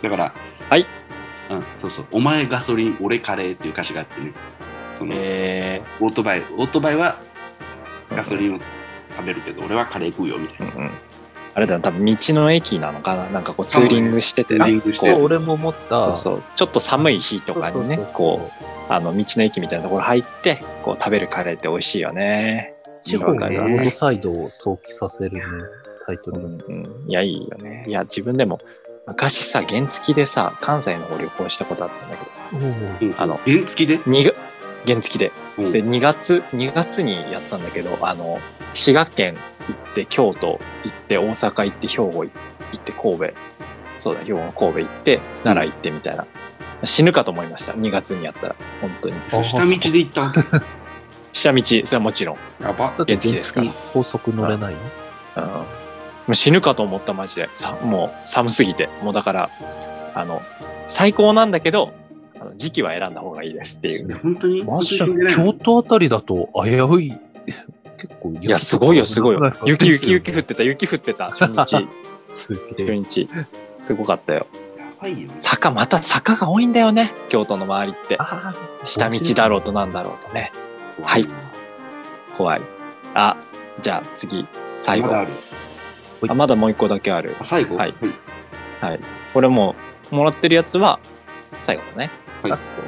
[0.00, 0.32] だから、
[0.70, 0.86] はい。
[1.50, 2.06] うん、そうそう。
[2.12, 4.32] お前ガソリン、俺カレーっていう歌詞があってね。
[4.98, 7.16] そのえオートバイ、オートバイは
[8.10, 8.58] ガソリンを
[9.16, 10.72] 食べるけど、俺はカレー食うよみたいな。
[10.72, 10.90] ー、うんうん。
[11.54, 13.28] あれだな、多分道の駅なのかな？
[13.30, 14.78] なんかこうツーリングしててツーリね。
[14.78, 16.00] ングして俺も思った。
[16.00, 16.42] そうそう。
[16.56, 18.50] ちょっと寒い日とかにねそうそう、そうこ
[18.88, 22.74] う、あの、道の駅みたいなところ入って、こう食べるカレーって美味しいよね。
[23.04, 25.42] 地方のロわかるわードサイドを想起させるね、
[26.06, 26.40] タイトル。
[26.40, 27.08] うんうん。
[27.08, 27.84] いや、いいよね。
[27.86, 28.58] いや、自分でも、
[29.06, 32.44] 昔さ、原付でさ、関西の方旅行したことあったんだけどさ、
[33.22, 35.32] あの原付で、原付で。
[35.58, 38.40] うんで、2月、2月にやったんだけど、あの、
[38.72, 39.36] 滋賀県
[39.68, 42.30] 行って、京都行って、大阪行って、兵庫行
[42.76, 43.30] って、神戸。
[43.98, 46.26] そうだ、兵庫の神戸行って、奈良行ってみたいな。
[46.84, 47.72] 死ぬかと思いました。
[47.74, 48.56] 2月にやったら。
[48.80, 49.14] 本当に。
[49.32, 50.20] あ下道で行った？
[50.22, 50.40] わけ。
[51.32, 52.36] 下道、それはもちろん。
[52.60, 52.88] やば。
[52.96, 54.80] 原付ですから高速乗れないの
[55.36, 55.83] うん。
[56.32, 57.48] 死ぬかと思った、マジで。
[57.52, 58.88] さ、もう寒すぎて。
[59.02, 59.50] もうだから、
[60.14, 60.40] あの、
[60.86, 61.92] 最高なんだけど、
[62.40, 64.18] あの時期は選んだ方がいいですっていう。
[64.18, 67.12] 本当にマジで京都あたりだと危うい。
[67.98, 69.52] 結構、いいや、すごいよ、すごいよ。
[69.66, 71.88] 雪、雪、雪降っってた、雪降ってた、初日、
[72.30, 72.94] す初。
[72.94, 73.28] 日。
[73.78, 74.46] すごかったよ。
[74.78, 75.34] やばいよね。
[75.38, 77.12] 坂、また坂が多いんだよね。
[77.28, 78.16] 京都の周りって。
[78.18, 78.52] あ
[78.84, 80.52] 下道だろうとなんだろうとね。
[81.02, 81.26] はい
[82.36, 82.60] 怖い。
[83.14, 83.36] あ、
[83.80, 84.46] じゃあ次、
[84.78, 85.12] 最後。
[85.12, 85.26] ま
[86.26, 87.44] だあまだもう一個だけあるあ。
[87.44, 87.76] 最後？
[87.76, 87.94] はい
[88.80, 89.00] はい。
[89.32, 89.74] これも
[90.12, 90.98] う、もらってるやつは、
[91.58, 92.10] 最後だね。
[92.42, 92.82] はいラスト。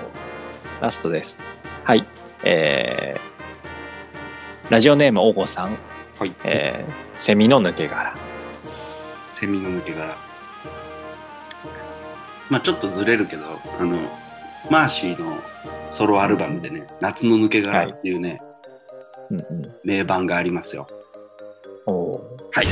[0.82, 1.42] ラストです。
[1.84, 2.04] はい。
[2.44, 5.76] えー、ラジオネーム、おごさん。
[6.18, 6.32] はい。
[6.44, 8.14] えー、セミの抜け殻。
[9.32, 10.16] セミの抜け殻。
[12.50, 13.44] まあちょっとずれるけど、
[13.80, 13.98] あの、
[14.70, 15.38] マーシーの
[15.90, 18.38] ソロアルバムでね、夏の抜け殻っていうね、
[19.30, 19.44] うんうん。
[19.84, 20.86] 名盤がありますよ。
[21.86, 22.18] おー
[22.52, 22.66] はい。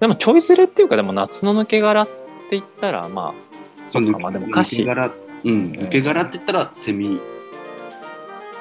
[0.00, 2.12] でも、ちょいずれっていうか、でも、夏の抜け殻って
[2.52, 5.12] 言ったら、まあ、そうか、まあでも歌抜詞け、殻、うん、
[5.72, 7.20] 抜け殻って言ったらセミ、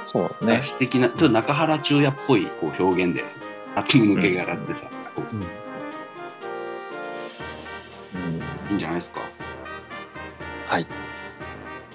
[0.05, 0.61] そうね。
[0.63, 3.23] 詩的な、ちょっと中原中也っぽいこう表現で、
[3.75, 4.79] 夏の抜け殻ってさ、
[5.15, 5.41] こううん。
[5.41, 5.49] うん
[8.69, 9.21] いいんじゃないですか？
[10.67, 10.87] はい。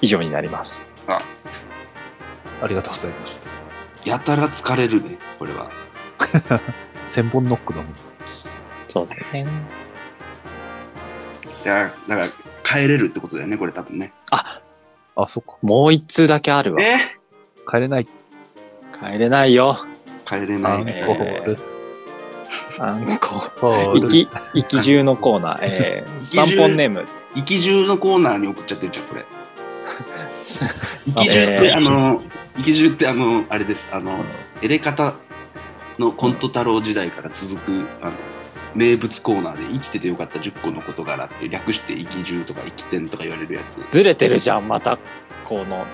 [0.03, 0.87] 以上になります。
[1.07, 1.23] あ、
[2.63, 3.49] ありがとうございました。
[4.09, 5.71] やたら疲れるね、これは。
[7.07, 7.95] 千本ノックだもん。
[8.93, 9.47] そうだね。
[11.65, 12.29] いや、だから
[12.63, 14.13] 帰れるってことだよね、これ多分ね。
[14.31, 14.61] あ、
[15.17, 15.57] あ、そっか。
[15.63, 16.83] もう一通だけあるわ。
[16.83, 17.17] え？
[17.67, 18.07] 帰れない。
[18.07, 19.79] 帰れないよ。
[20.27, 20.73] 帰れない。
[20.75, 21.59] アンえコール。
[22.79, 23.39] あんこ。
[23.61, 25.59] ホール生き、生き中のコーナー。
[25.63, 27.07] えー、スパンポンネーム。
[27.35, 29.25] 生き中のコーナーに送っちゃってるじゃん、これ。
[30.43, 30.67] 生
[31.19, 32.23] あき中って、えーあの、
[32.57, 33.89] 生き中って、あの、あれです。
[33.91, 34.19] あの、
[34.61, 35.15] エレカタ
[35.99, 38.13] のコント太郎時代から続く、あの、
[38.75, 43.85] 名物コーナーで生きててよかった10個の事柄って略して生き中とか生き天とか言われるやつ。
[43.89, 44.99] ずれてるじゃん、また。
[45.49, 45.85] この、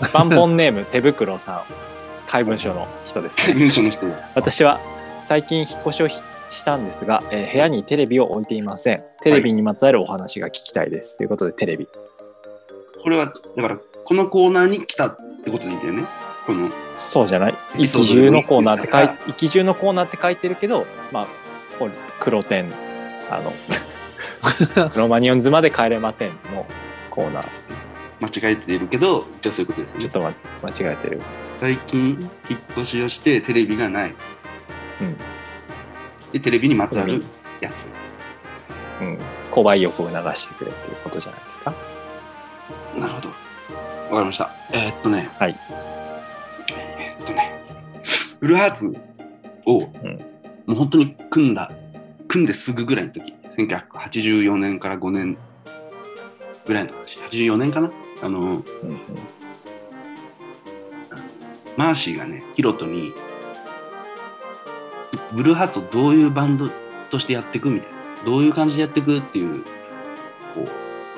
[0.00, 1.62] スパンポンネーム、手袋さん。
[2.26, 3.54] 怪文書の人ですね。
[3.54, 4.30] 文書の人が。
[4.34, 4.80] 私は
[5.22, 9.02] 最近引っ越しをしたんですが、えー部屋にテレビを置いていません。
[9.22, 11.18] テレビにまつわるお話が聞きたいです。
[11.18, 11.86] ということで、テレビ。
[13.02, 13.26] これは、
[13.56, 16.04] だから、このコーナーに来たってことでいいんだよね？
[16.46, 17.54] この、そうじゃない？
[17.76, 21.26] 生き中のコーナーって書いあ生き中のコーナーって書いてるけど、まあ、
[22.20, 22.70] 黒点、
[23.30, 23.52] あの、
[24.96, 26.66] ロマニオンズまで帰れまてんの
[27.10, 27.46] コーナー。
[28.20, 30.00] 間違えているけど、じゃあそういうことですね。
[30.00, 31.20] ちょっと、ま、間違えてる。
[31.58, 34.14] 最近、引っ越しをしてテレビがない。
[35.02, 35.16] うん。
[36.32, 37.22] で、テレビにまつわる
[37.60, 37.86] やつ。
[39.02, 39.18] うん。
[39.50, 41.74] 購買欲を流してくれっていうことじゃないですか。
[42.98, 43.28] なるほど。
[43.28, 44.50] わかりました。
[44.72, 45.28] えーっとね。
[45.38, 45.56] はい。
[46.70, 47.62] えーっとね。
[48.40, 48.86] フルハーツ
[49.66, 49.86] を、ん
[50.66, 51.70] もう本当に組んだ、
[52.28, 55.38] 組んですぐぐらいの時、1984年から5年
[56.66, 57.18] ぐらいの話。
[57.18, 57.90] 84年かな
[58.22, 58.62] あの、うんうん。
[61.76, 63.12] マーシーがね、ヒロトに、
[65.32, 66.68] ブルーハーツをどういうバンド
[67.10, 69.62] としてやっていくみたいな、どういう感じでやっていくっていう、
[70.54, 70.64] こ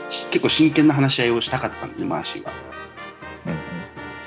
[0.08, 2.52] う、し結構真剣な話し合いをしたかったんで、マーシーが。
[3.46, 3.58] うんうん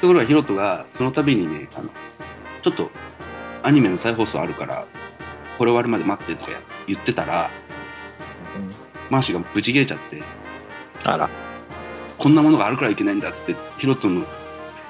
[0.01, 1.89] ところがヒロトが、その度にね、あの、
[2.63, 2.89] ちょっと
[3.61, 4.87] アニメの再放送あるから、
[5.61, 6.53] これ終わるまで待ってとか
[6.87, 7.51] 言ってたら、
[9.11, 10.23] マーシーがブチ切れちゃって、
[11.03, 11.29] あら。
[12.17, 14.25] こんなものがあるからいけないんだっつって、ヒロトの、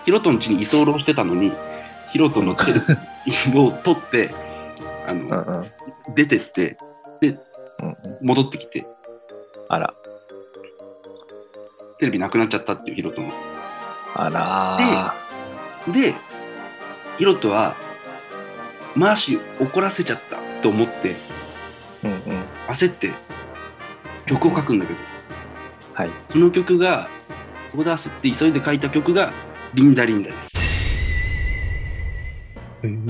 [0.06, 1.52] ヒロトの家に居候してたのに、
[2.08, 2.82] ヒロトのテレ
[3.52, 4.34] ビを取って、
[5.06, 5.54] あうんの、うん。
[5.56, 5.66] うん
[6.16, 6.78] 出てって、
[7.22, 7.36] うん。
[8.22, 8.86] 戻ってきて、
[9.68, 9.94] あら。
[12.00, 13.30] テレビなくなっちゃったっていうヒロトの。
[14.16, 16.16] あらで、
[17.18, 17.76] ヒロトは、
[18.96, 22.08] マーシー怒らせちゃったと思って、ー。
[22.08, 22.44] うんうん。
[22.68, 23.12] 焦って
[24.26, 25.00] 曲を書くんだけど、
[25.94, 26.10] はい。
[26.32, 27.10] その曲が、
[27.76, 29.32] オーダースって急いで書いた曲が、
[29.74, 30.52] リンダリンダです。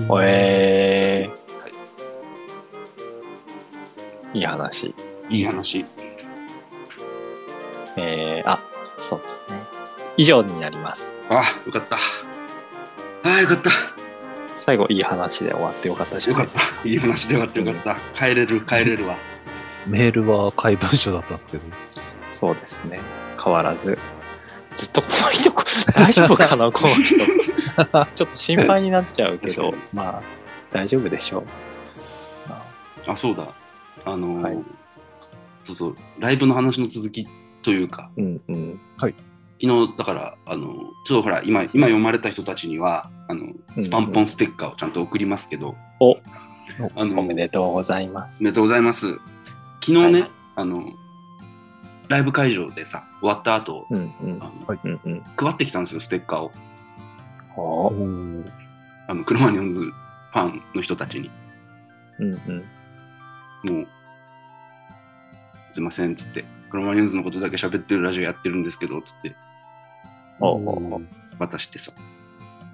[0.10, 4.38] おえー。
[4.38, 4.94] いい話。
[5.30, 5.86] いい話。
[7.98, 8.60] えー、あ、
[8.98, 9.62] そうですね。
[10.18, 11.12] 以上になります。
[11.30, 11.98] あ、よかった。
[11.98, 12.00] あ
[13.24, 13.72] あ、よかった。
[14.62, 16.82] 最後いい話で終わってよかったじゃよかっないですか。
[16.84, 16.88] た。
[16.88, 17.98] いい話でよかったよかった。
[18.16, 19.18] 帰れる、帰れるわ。
[19.88, 21.64] メールは怪文書だったんですけど。
[22.30, 23.00] そうですね。
[23.44, 23.98] 変わらず。
[24.76, 25.52] ずっとこの人、
[26.00, 27.18] 大丈夫かな この人。
[27.18, 30.22] ちょっと心配になっちゃうけど まあ、
[30.72, 31.44] 大丈夫でしょう。
[32.48, 32.64] ま
[33.08, 33.48] ああ、そうだ。
[34.06, 34.58] あのーはい
[35.66, 37.28] そうそう、ライブの話の続き
[37.64, 38.80] というか、うんうん。
[39.62, 43.48] 昨日、だから、あのーちょっとほら、今、今読まれた人たちには、あの、
[43.80, 46.18] スパンポンステッカーをちゃんと送りますけど、お
[46.96, 48.52] あのおめでとうございますおめ。
[48.52, 49.20] でとうございます。
[49.82, 50.84] 昨日ね、はいあの、
[52.08, 54.40] ライブ会場でさ、終わった後、うんうん。
[54.42, 55.24] あのはいうんうん。
[55.38, 56.52] 配ってきたんですよ、ステッカーを。
[57.56, 58.44] おお
[59.08, 61.30] あの、クロマニオンズファンの人たちに。
[62.20, 63.76] うんうん。
[63.76, 63.88] もう、
[65.74, 69.36] すいません、つって、クロマニオンズのことだけ喋ってるラジオやってるんですけど、つって
[71.40, 71.92] 渡してさ。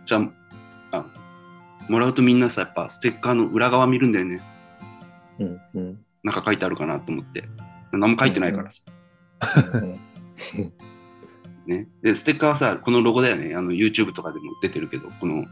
[0.06, 0.20] じゃ
[0.92, 1.06] あ、あ
[1.90, 4.42] もらうとみんなさ、やっぱステッカーの裏側見るんだよね。
[5.40, 6.00] うんうん。
[6.24, 7.44] なんか書いてあるかなと思って。
[7.92, 8.82] 何も書いてないからさ。
[9.74, 10.00] うん
[11.68, 11.88] ね。
[12.02, 13.54] で、ステッカーはさ、このロゴだよね。
[13.56, 15.46] あの、YouTube とかでも出てるけど、この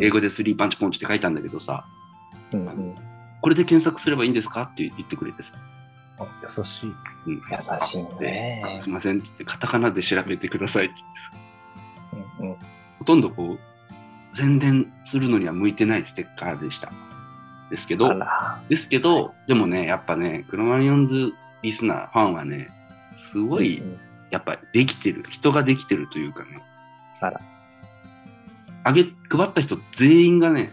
[0.00, 1.84] 英語でスリーパンチポンチって書いたんだけどさ、
[2.52, 2.94] うんうん
[3.40, 4.62] これで検索すればいいんですか？
[4.62, 5.54] って言ってくれてさ。
[6.18, 6.94] あ、優しい。
[7.26, 7.40] うん、優
[7.78, 12.56] しいねあすいません、つって、カタカナで調べてくださいって言ってさうんうん
[12.98, 16.92] ほとんどこう、宣伝するのには向いてないステッカーでした。
[17.70, 18.60] ですけあど、ら。
[18.68, 22.70] ですけど、でもね、やっぱね、クロマニオンズリスナー、ファンはね、
[23.32, 23.98] すごい、うん
[24.30, 26.62] やっぱできてる、人ができてるというかね。
[27.20, 27.40] あら。
[28.84, 30.70] あげ、配った人全員がね、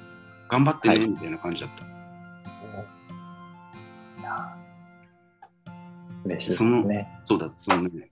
[0.50, 1.95] 頑張ってね、はいみたいな感じだった。
[6.26, 7.07] 嬉しいですね。
[7.26, 8.11] そうだ、そのね、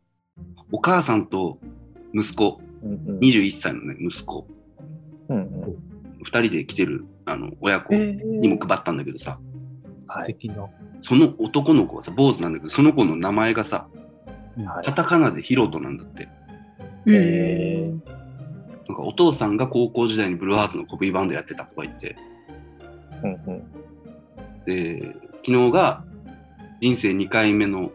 [0.72, 1.60] お母さんと
[2.14, 3.20] 息子、うんうん。
[3.20, 4.48] 21歳のね、息子、
[5.30, 5.44] うんうん。
[6.24, 9.40] 2人で来てるあの親子にも配ったんだけどさ、
[10.08, 10.38] はい。
[11.02, 13.88] その男の子はさ、坊主なんだけど、その子の名前がさ、
[14.58, 14.86] はい。
[14.86, 16.30] カタカナでヒロトなんだって。
[17.08, 18.24] えー。
[18.88, 22.16] なんかお父さんが高校時代にブルーハーツのコピーバンドやってたとか言って、
[23.24, 23.64] うんうん。
[24.66, 26.04] で、昨日が
[26.82, 27.92] 人生2回目の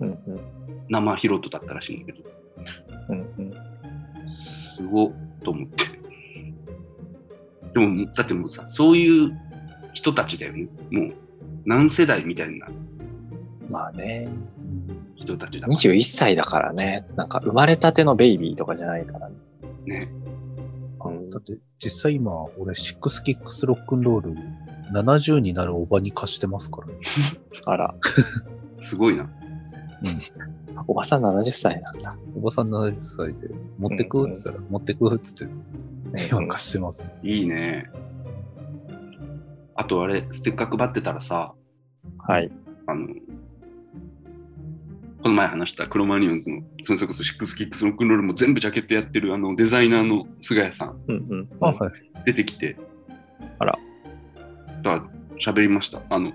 [0.00, 0.40] うんうん
[0.88, 2.30] 生ヒロトだったらしいんだけど、
[3.08, 3.54] うんうん
[4.76, 5.84] すごっと思って。
[7.72, 9.32] でも、だってもうさ、そういう
[9.92, 10.68] 人たちだよね。
[10.90, 11.14] もう
[11.64, 12.68] 何世代みたいな
[13.68, 14.28] まあね、
[15.16, 19.34] 人たちだから21歳だからね、なんか生まれたてのベイビーとかじゃないからね。
[19.86, 20.08] ね。
[21.00, 24.34] あだって実際今、俺、シックスキックスロックンロール
[24.92, 26.94] 70になるおばに貸してますからね。
[27.64, 27.94] あら、
[28.80, 29.28] すごいな。
[30.86, 32.18] おばさん70歳なんだ。
[32.36, 34.28] おばさん70歳で、持ってく？
[34.28, 35.52] っつったら、持ってくっつって、
[36.30, 37.10] 今貸してます、ね。
[37.22, 37.90] いいね。
[39.74, 41.54] あとあれ、ステッカー配ってたらさ、
[42.26, 42.50] はい。
[42.86, 43.08] あの、
[45.22, 51.48] この前話したクロマニオンズの、それこそシックスキックスロックンロールも全部ジャケットやってるあのデザイナーの菅谷さんうんうん。
[51.60, 51.92] あ、はい。
[52.24, 52.76] 出てきて、
[53.58, 53.78] あら。
[54.82, 56.00] だから喋りました。
[56.10, 56.32] あの、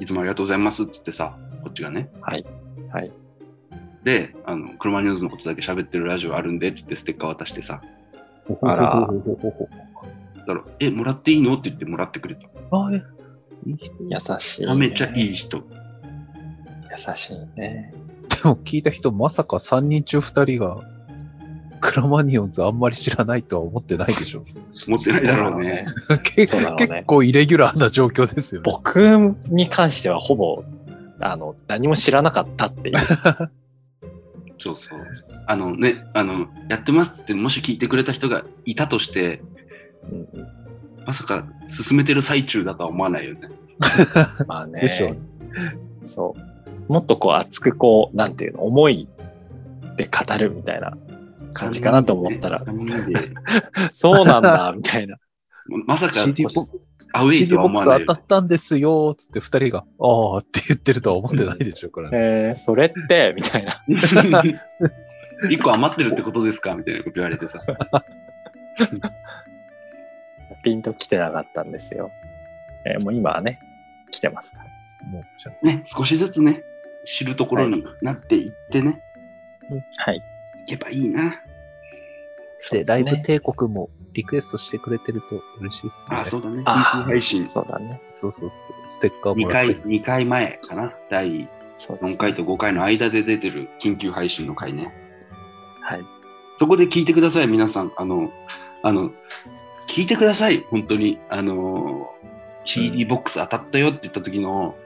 [0.00, 2.10] いつもありがとうございますって言ってさ、こっちがね。
[2.20, 2.44] はい。
[2.92, 3.12] はい。
[4.04, 7.80] で、あの、クロマニヨンズのことだけ喋ってるラジオあるんでっつってステッカー渡してさ、
[8.62, 9.08] あら
[10.38, 12.48] だから、え、もらっていいのって言ってもらってくれた。
[12.72, 13.02] あえ、
[13.64, 13.94] いい人。
[14.00, 15.58] 優しい、めっちゃいい人。
[15.58, 17.94] 優しいね。
[18.28, 20.82] でも聞いた人、まさか3人中2人が、
[21.82, 24.44] クロマニヨンズあんまり知らないとは思ってないでしょ。
[24.86, 25.84] 持ってない だろうね。
[26.36, 26.56] 結
[27.06, 28.70] 構イレギュラーな状況ですよね。
[28.72, 29.00] 僕
[29.48, 30.64] に関してはほぼ、
[31.20, 32.96] あの、何も知らなかったっていう。
[34.58, 35.00] そうそう。
[35.48, 39.42] あのね、あの、やってますって、もし聞いてくれた人がいたとして、
[40.10, 40.62] うんうん
[41.04, 43.48] まさか進めてる最中だとは思わないよね。
[44.46, 44.80] まあね。
[44.80, 45.20] でしょうね。
[46.04, 46.36] そ
[46.88, 46.92] う。
[46.92, 49.08] もっとこう熱くこう、なんていうの、思い
[49.96, 50.96] で語るみたいな
[51.52, 52.64] 感じかなと思ったら、
[53.92, 55.16] そうなんだ、みたいな。
[55.86, 56.48] まさか CD ボ
[57.14, 62.08] アウェイとはボックス思わないよ当たったんですよ、つって二人が、ああって言ってるとは思ってないでしょ、これ。
[62.12, 63.82] えー、それって、みたいな。
[64.42, 64.60] ね。
[65.50, 67.60] 一個余ってるってことですかみたいなこと言われてさ。
[70.62, 72.10] ピンと来てなかったんですよ。
[72.86, 73.58] えーもう今はね、
[74.10, 74.64] 来てますから。
[75.08, 75.20] も
[75.62, 76.62] うね、少しずつね、
[77.04, 79.02] 知るところになっていってね、
[79.96, 80.16] はい。
[80.16, 80.22] い
[80.66, 81.41] けばいいな。
[82.70, 86.06] で、ライブ帝国もリクエストしてくれてると嬉しいですね。
[86.10, 86.60] あ、そうだね。
[86.60, 87.44] 緊あ急配信。
[87.44, 88.00] そうだね。
[88.08, 88.88] そうそうそう。
[88.88, 90.94] ステッカー2もらって回、二回前かな。
[91.10, 94.94] 第4そうです、回と5回の間で出てる緊急配信の回ね。
[95.80, 96.04] はい。
[96.58, 97.92] そこで聞いてください、皆さん。
[97.96, 98.30] あの、
[98.82, 99.10] あの、
[99.88, 101.18] 聞いてください、本当に。
[101.28, 102.10] あの、
[102.64, 104.76] CD ボックス当たったよって言った時の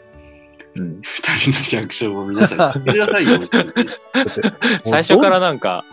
[0.79, 3.41] うん、2人のリアクションを皆さん聞いてくださいよ。
[4.85, 5.85] 最初からなんか、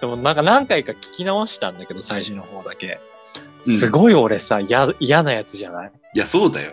[0.00, 3.00] でもなんか何回か聞き直したんだけど、最初の方だけ。
[3.62, 5.92] すごい俺さ、や嫌なやつじゃない？
[6.14, 6.72] いや、そうだよ。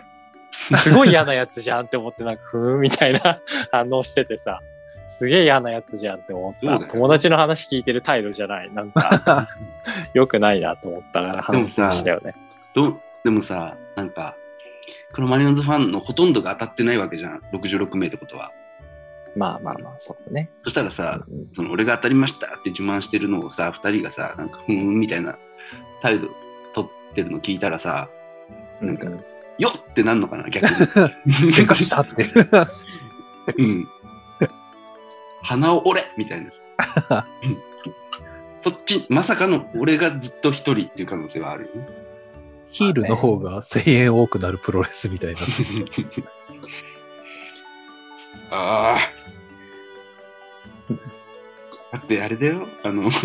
[0.76, 4.60] すごい嫌なやつじゃんって思って、なんか、ふーんみたいな 反応しててさ、
[5.10, 6.86] すげえ嫌なやつじゃんって思った。
[6.86, 8.72] 友達の話聞いてる態度じゃない。
[8.72, 9.48] なんか、
[10.14, 12.34] 良くないなと思ったから話したよね。
[13.24, 14.34] でもさ、なんか、
[15.14, 17.38] このマリオンズファンのほとんどが当たってないわけじゃん。
[17.52, 18.52] 66名ってことは。
[19.38, 20.50] まあまあまあ、そうだね。
[20.64, 25.38] そしたらさ、うんその俺が当たりましたって自慢してるのをさ、2人がさ、なんか、ふーんみたいな
[26.02, 26.28] 態度
[26.74, 28.08] 取ってるの聞いたらさ、
[28.80, 29.24] なんかうん
[29.58, 30.70] よっってなんのかな、逆に。
[31.52, 32.26] 喧嘩したって。
[33.58, 33.88] うん。
[35.42, 37.26] 鼻を折れみたいなさ。
[37.42, 37.56] う ん
[38.60, 41.70] そっち、まさかの俺がずっと一人っていう可能性はある？
[41.74, 41.86] よね。
[42.70, 45.40] ヒールの方が1000円多くなるプロレスみたいな。
[48.50, 49.17] ああ。
[51.92, 53.10] だってあれだよ、あの、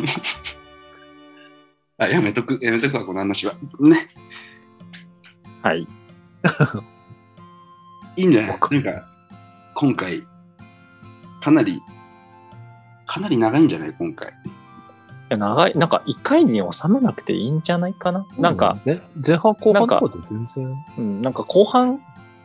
[1.98, 3.54] あ、やめとく、やめとくわ、この話は。
[3.80, 4.08] ね、
[5.62, 5.82] はい。
[8.16, 8.52] いいんじゃない？
[8.52, 8.70] なんか、
[9.76, 10.24] 今回、
[11.42, 11.82] かなり、
[13.06, 13.94] かなり長いんじゃない？
[13.98, 14.30] 今回。
[14.30, 14.32] い
[15.30, 18.26] や長い、なんか一回に収めなくていいんじゃないかな？
[18.38, 20.76] なんか、ね、前半後半とかで全然。
[20.98, 22.00] うん、なんか後半、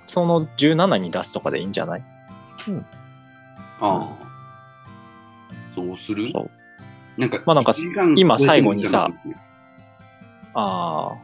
[0.04, 2.02] その17に出すとかでいいんじゃない？
[3.80, 4.27] ああ。
[5.86, 6.30] そうする？
[6.32, 6.50] そう
[7.20, 7.72] なんか、まあなんか
[8.16, 9.08] 今最後にさ
[10.54, 11.16] ああ。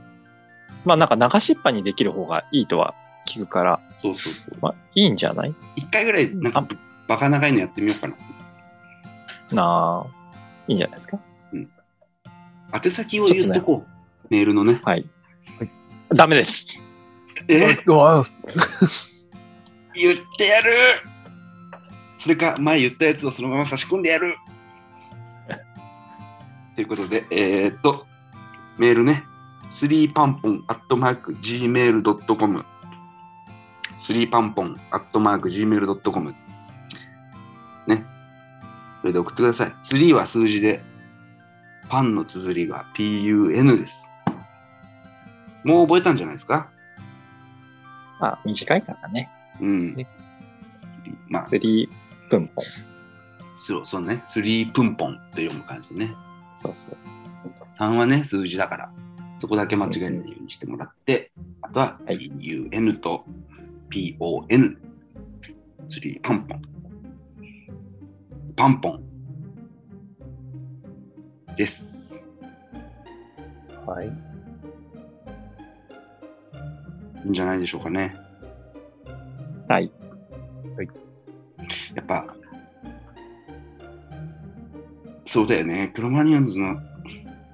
[0.85, 2.95] まあなんか流しっぱにできる方がいいとは
[3.27, 4.59] 聞くから、なそうそうそう。
[4.61, 5.55] まあいいんじゃない？
[5.77, 6.67] 一回ぐらい、なんか、
[7.09, 8.15] バカ長いのやってみようかな。
[9.53, 10.07] なあ、
[10.69, 11.19] いいんじゃないですか？
[12.75, 13.91] 宛先を言っとこう。
[14.31, 14.81] メールのね。
[14.85, 15.07] はい。
[15.59, 15.71] はい
[16.15, 16.85] ダメです。
[17.49, 17.77] え？
[19.97, 20.73] 言ってやる
[22.19, 24.37] それか、前言ったやつをそのまま差し込んでやる
[26.75, 28.07] ということで、えー、っと、
[28.79, 29.25] メールね、
[29.71, 32.65] 3パンポンアットマーク gmail.com
[33.99, 36.35] 3パンポンアットマーク gmail.com
[37.87, 38.05] ね。
[39.01, 39.73] それで送ってください。
[39.85, 40.81] 3は数字で、
[41.89, 44.03] パンの綴りが PUN です。
[45.63, 46.69] もう覚えたんじゃないですか？
[48.21, 49.31] まあ短いからね。
[49.61, 50.07] うんね。
[51.29, 52.65] まあ、スリー分ポン。
[53.61, 56.15] そうそうね、スリープンポンって読む感じでね。
[56.55, 56.97] そうそう
[57.79, 58.93] 3はね、数字だから、
[59.41, 63.25] そこだけ間違えないようにしてもらって、あとははい PUN と
[63.91, 64.77] PON、
[65.89, 66.63] スリーパンポン。
[68.57, 69.05] パンポン
[71.57, 72.23] です。
[73.85, 74.07] はい。
[77.25, 78.15] いいんじゃないでしょうかね。
[79.69, 79.91] はい。
[81.95, 82.37] やっぱ、
[85.35, 86.81] そうだよね、クロマニアンズの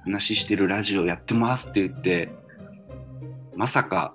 [0.03, 2.29] 話してるラジオやってますって言って、
[3.55, 4.13] まさか、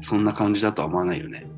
[0.00, 1.50] そんな感じだとは思わないよね。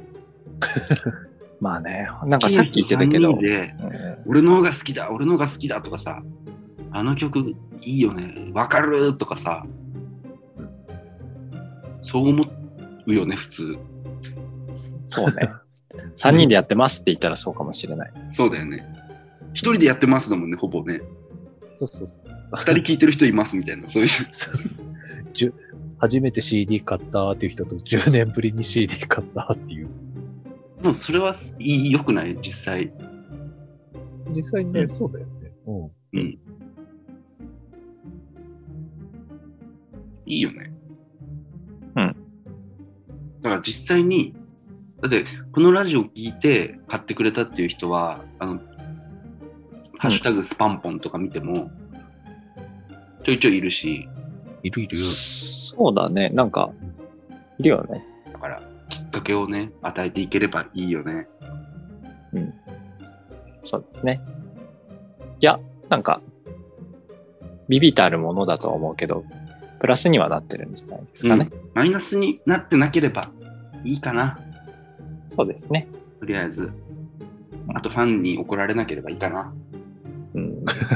[1.60, 6.20] まあね、なんかさっき言ってたけど、でうん俺の方が好きだ、俺の方が好きだとかさ、
[6.90, 9.64] あの曲いいよね、わかるとかさ、
[12.02, 12.44] そう思
[13.06, 13.78] うよね、普通。
[15.06, 15.52] そうね。
[16.16, 18.12] 3人でやってますって言ったらそうかもしれない。
[18.32, 18.97] そうだよね。
[19.58, 21.00] 一人でやってますだもんね、ほぼね。
[21.80, 22.24] そうそうそう。
[22.52, 24.08] 二人聞いてる人いますみたいな、そういう。
[24.30, 24.72] そうそう
[25.32, 25.54] じゅ
[25.98, 29.88] 初めて CD 買ったっていう人と10年ぶりに CD 買ったっていう。
[30.80, 32.38] でもそれはいい良くない？
[32.40, 32.92] 実際。
[34.30, 35.52] 実際にね、うんそうだよね。
[35.66, 35.90] うん。
[36.12, 36.38] うん。
[40.24, 40.72] いいよね。
[41.96, 42.16] うん。
[43.42, 44.36] だから実際に、
[45.02, 48.60] だってこのラジオ聞いて買ってくれたっていう人は、あの、
[49.98, 51.70] ハッシュタグスパンポンとか見ても、
[53.22, 54.08] ちょいちょいいるし、
[54.62, 54.96] いるいる。
[54.96, 56.30] そうだね。
[56.30, 56.70] なんか、
[57.58, 58.04] いるよね。
[58.32, 61.28] だからきっかけをね、与えていければいいよね。
[63.62, 64.20] そうですね。
[65.40, 66.20] いや、なんか、
[67.68, 69.24] ビビたるものだとは思うけど、
[69.78, 71.48] プラスにはなってるんじゃないですかね。
[71.52, 73.30] うんマイナスになってなければ
[73.84, 74.40] いいかな。
[75.28, 75.86] そうですね。
[76.18, 76.72] とりあえず。
[77.72, 79.52] あとファンに怒られなければいいかな。
[80.90, 80.94] う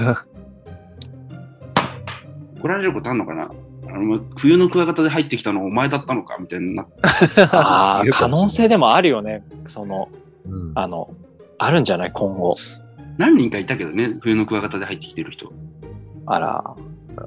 [2.57, 3.51] ん、怒られることあんのかな？
[3.89, 6.87] あの冬のクワガタで入ってきたのお前だったのかみたいにな。
[7.53, 9.45] あ可も能性でもあるよね。
[9.67, 10.09] その、
[10.47, 11.11] うんあの、
[11.59, 12.13] あるんじゃない？
[12.13, 12.57] 今後。
[13.19, 15.53] 何人かいたけどね、冬のクワガタで入ってきてる人。
[16.25, 16.65] あら、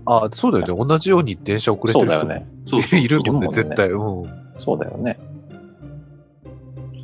[0.05, 0.86] あ、そうだよね。
[0.88, 2.47] 同じように電車遅れてる人もそうだよね。
[2.66, 3.91] そうそういるもんね、いるもんね絶対。
[3.91, 4.30] うん。
[4.57, 5.20] そうだよね。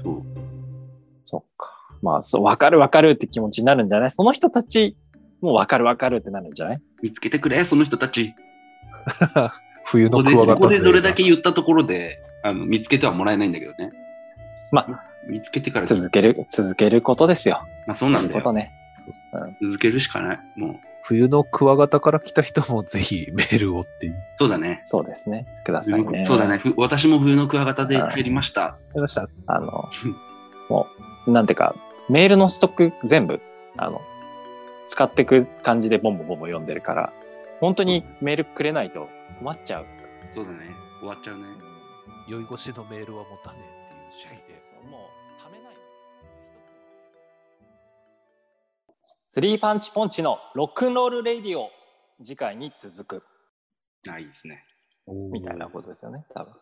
[0.03, 0.23] そう。
[1.25, 1.69] そっか。
[2.01, 4.11] まあ、そう、わかるわかるって気持ちになるんじゃない？
[4.11, 4.97] その人たち
[5.41, 6.81] もわかるわかるってなるんじゃない？
[7.01, 8.33] 見つけてくれ、その人たち。
[9.85, 13.89] 冬のクワガタここでどれだ勢け言ったところであの見つけてはもらえないんだけどね。
[14.71, 14.87] ま
[15.27, 17.61] 見つけてから続ける、続けることですよ。
[17.87, 18.33] まあ、そうなんだよ。
[18.33, 18.71] そういうことね。
[19.61, 20.39] 続けるしかない。
[20.55, 24.15] もう、冬のクワガタから来た人もぜひメールをっていう。
[24.37, 24.81] そうだね。
[24.85, 25.45] そうですね。
[25.65, 26.23] くださいね。
[26.25, 26.57] そうだね。。
[26.57, 28.65] ふ私も冬のクワガタで入りました。
[28.65, 29.27] ありました。
[29.47, 29.89] あの、
[30.69, 30.87] も
[31.27, 31.75] う、なんていうか、
[32.09, 33.41] メールのストック全部、
[33.77, 34.01] あの、
[34.91, 37.13] 使っていく感じでボンボンボンボン読んでるから、
[37.61, 39.07] 本当にメールくれないと
[39.39, 39.85] 困っちゃう。
[40.35, 40.57] そうだね。
[40.99, 41.45] 終わっちゃうね。
[42.27, 44.89] 酔い越しのメールは持たねえっていう主義で。
[44.89, 45.73] もう、ためない。
[49.29, 51.69] スリーパンチポンチのロックンロールレイディオ、
[52.21, 53.23] 次回に続く、
[54.11, 54.65] あ、いいですね。
[55.31, 56.53] みたいなことですよね、多分。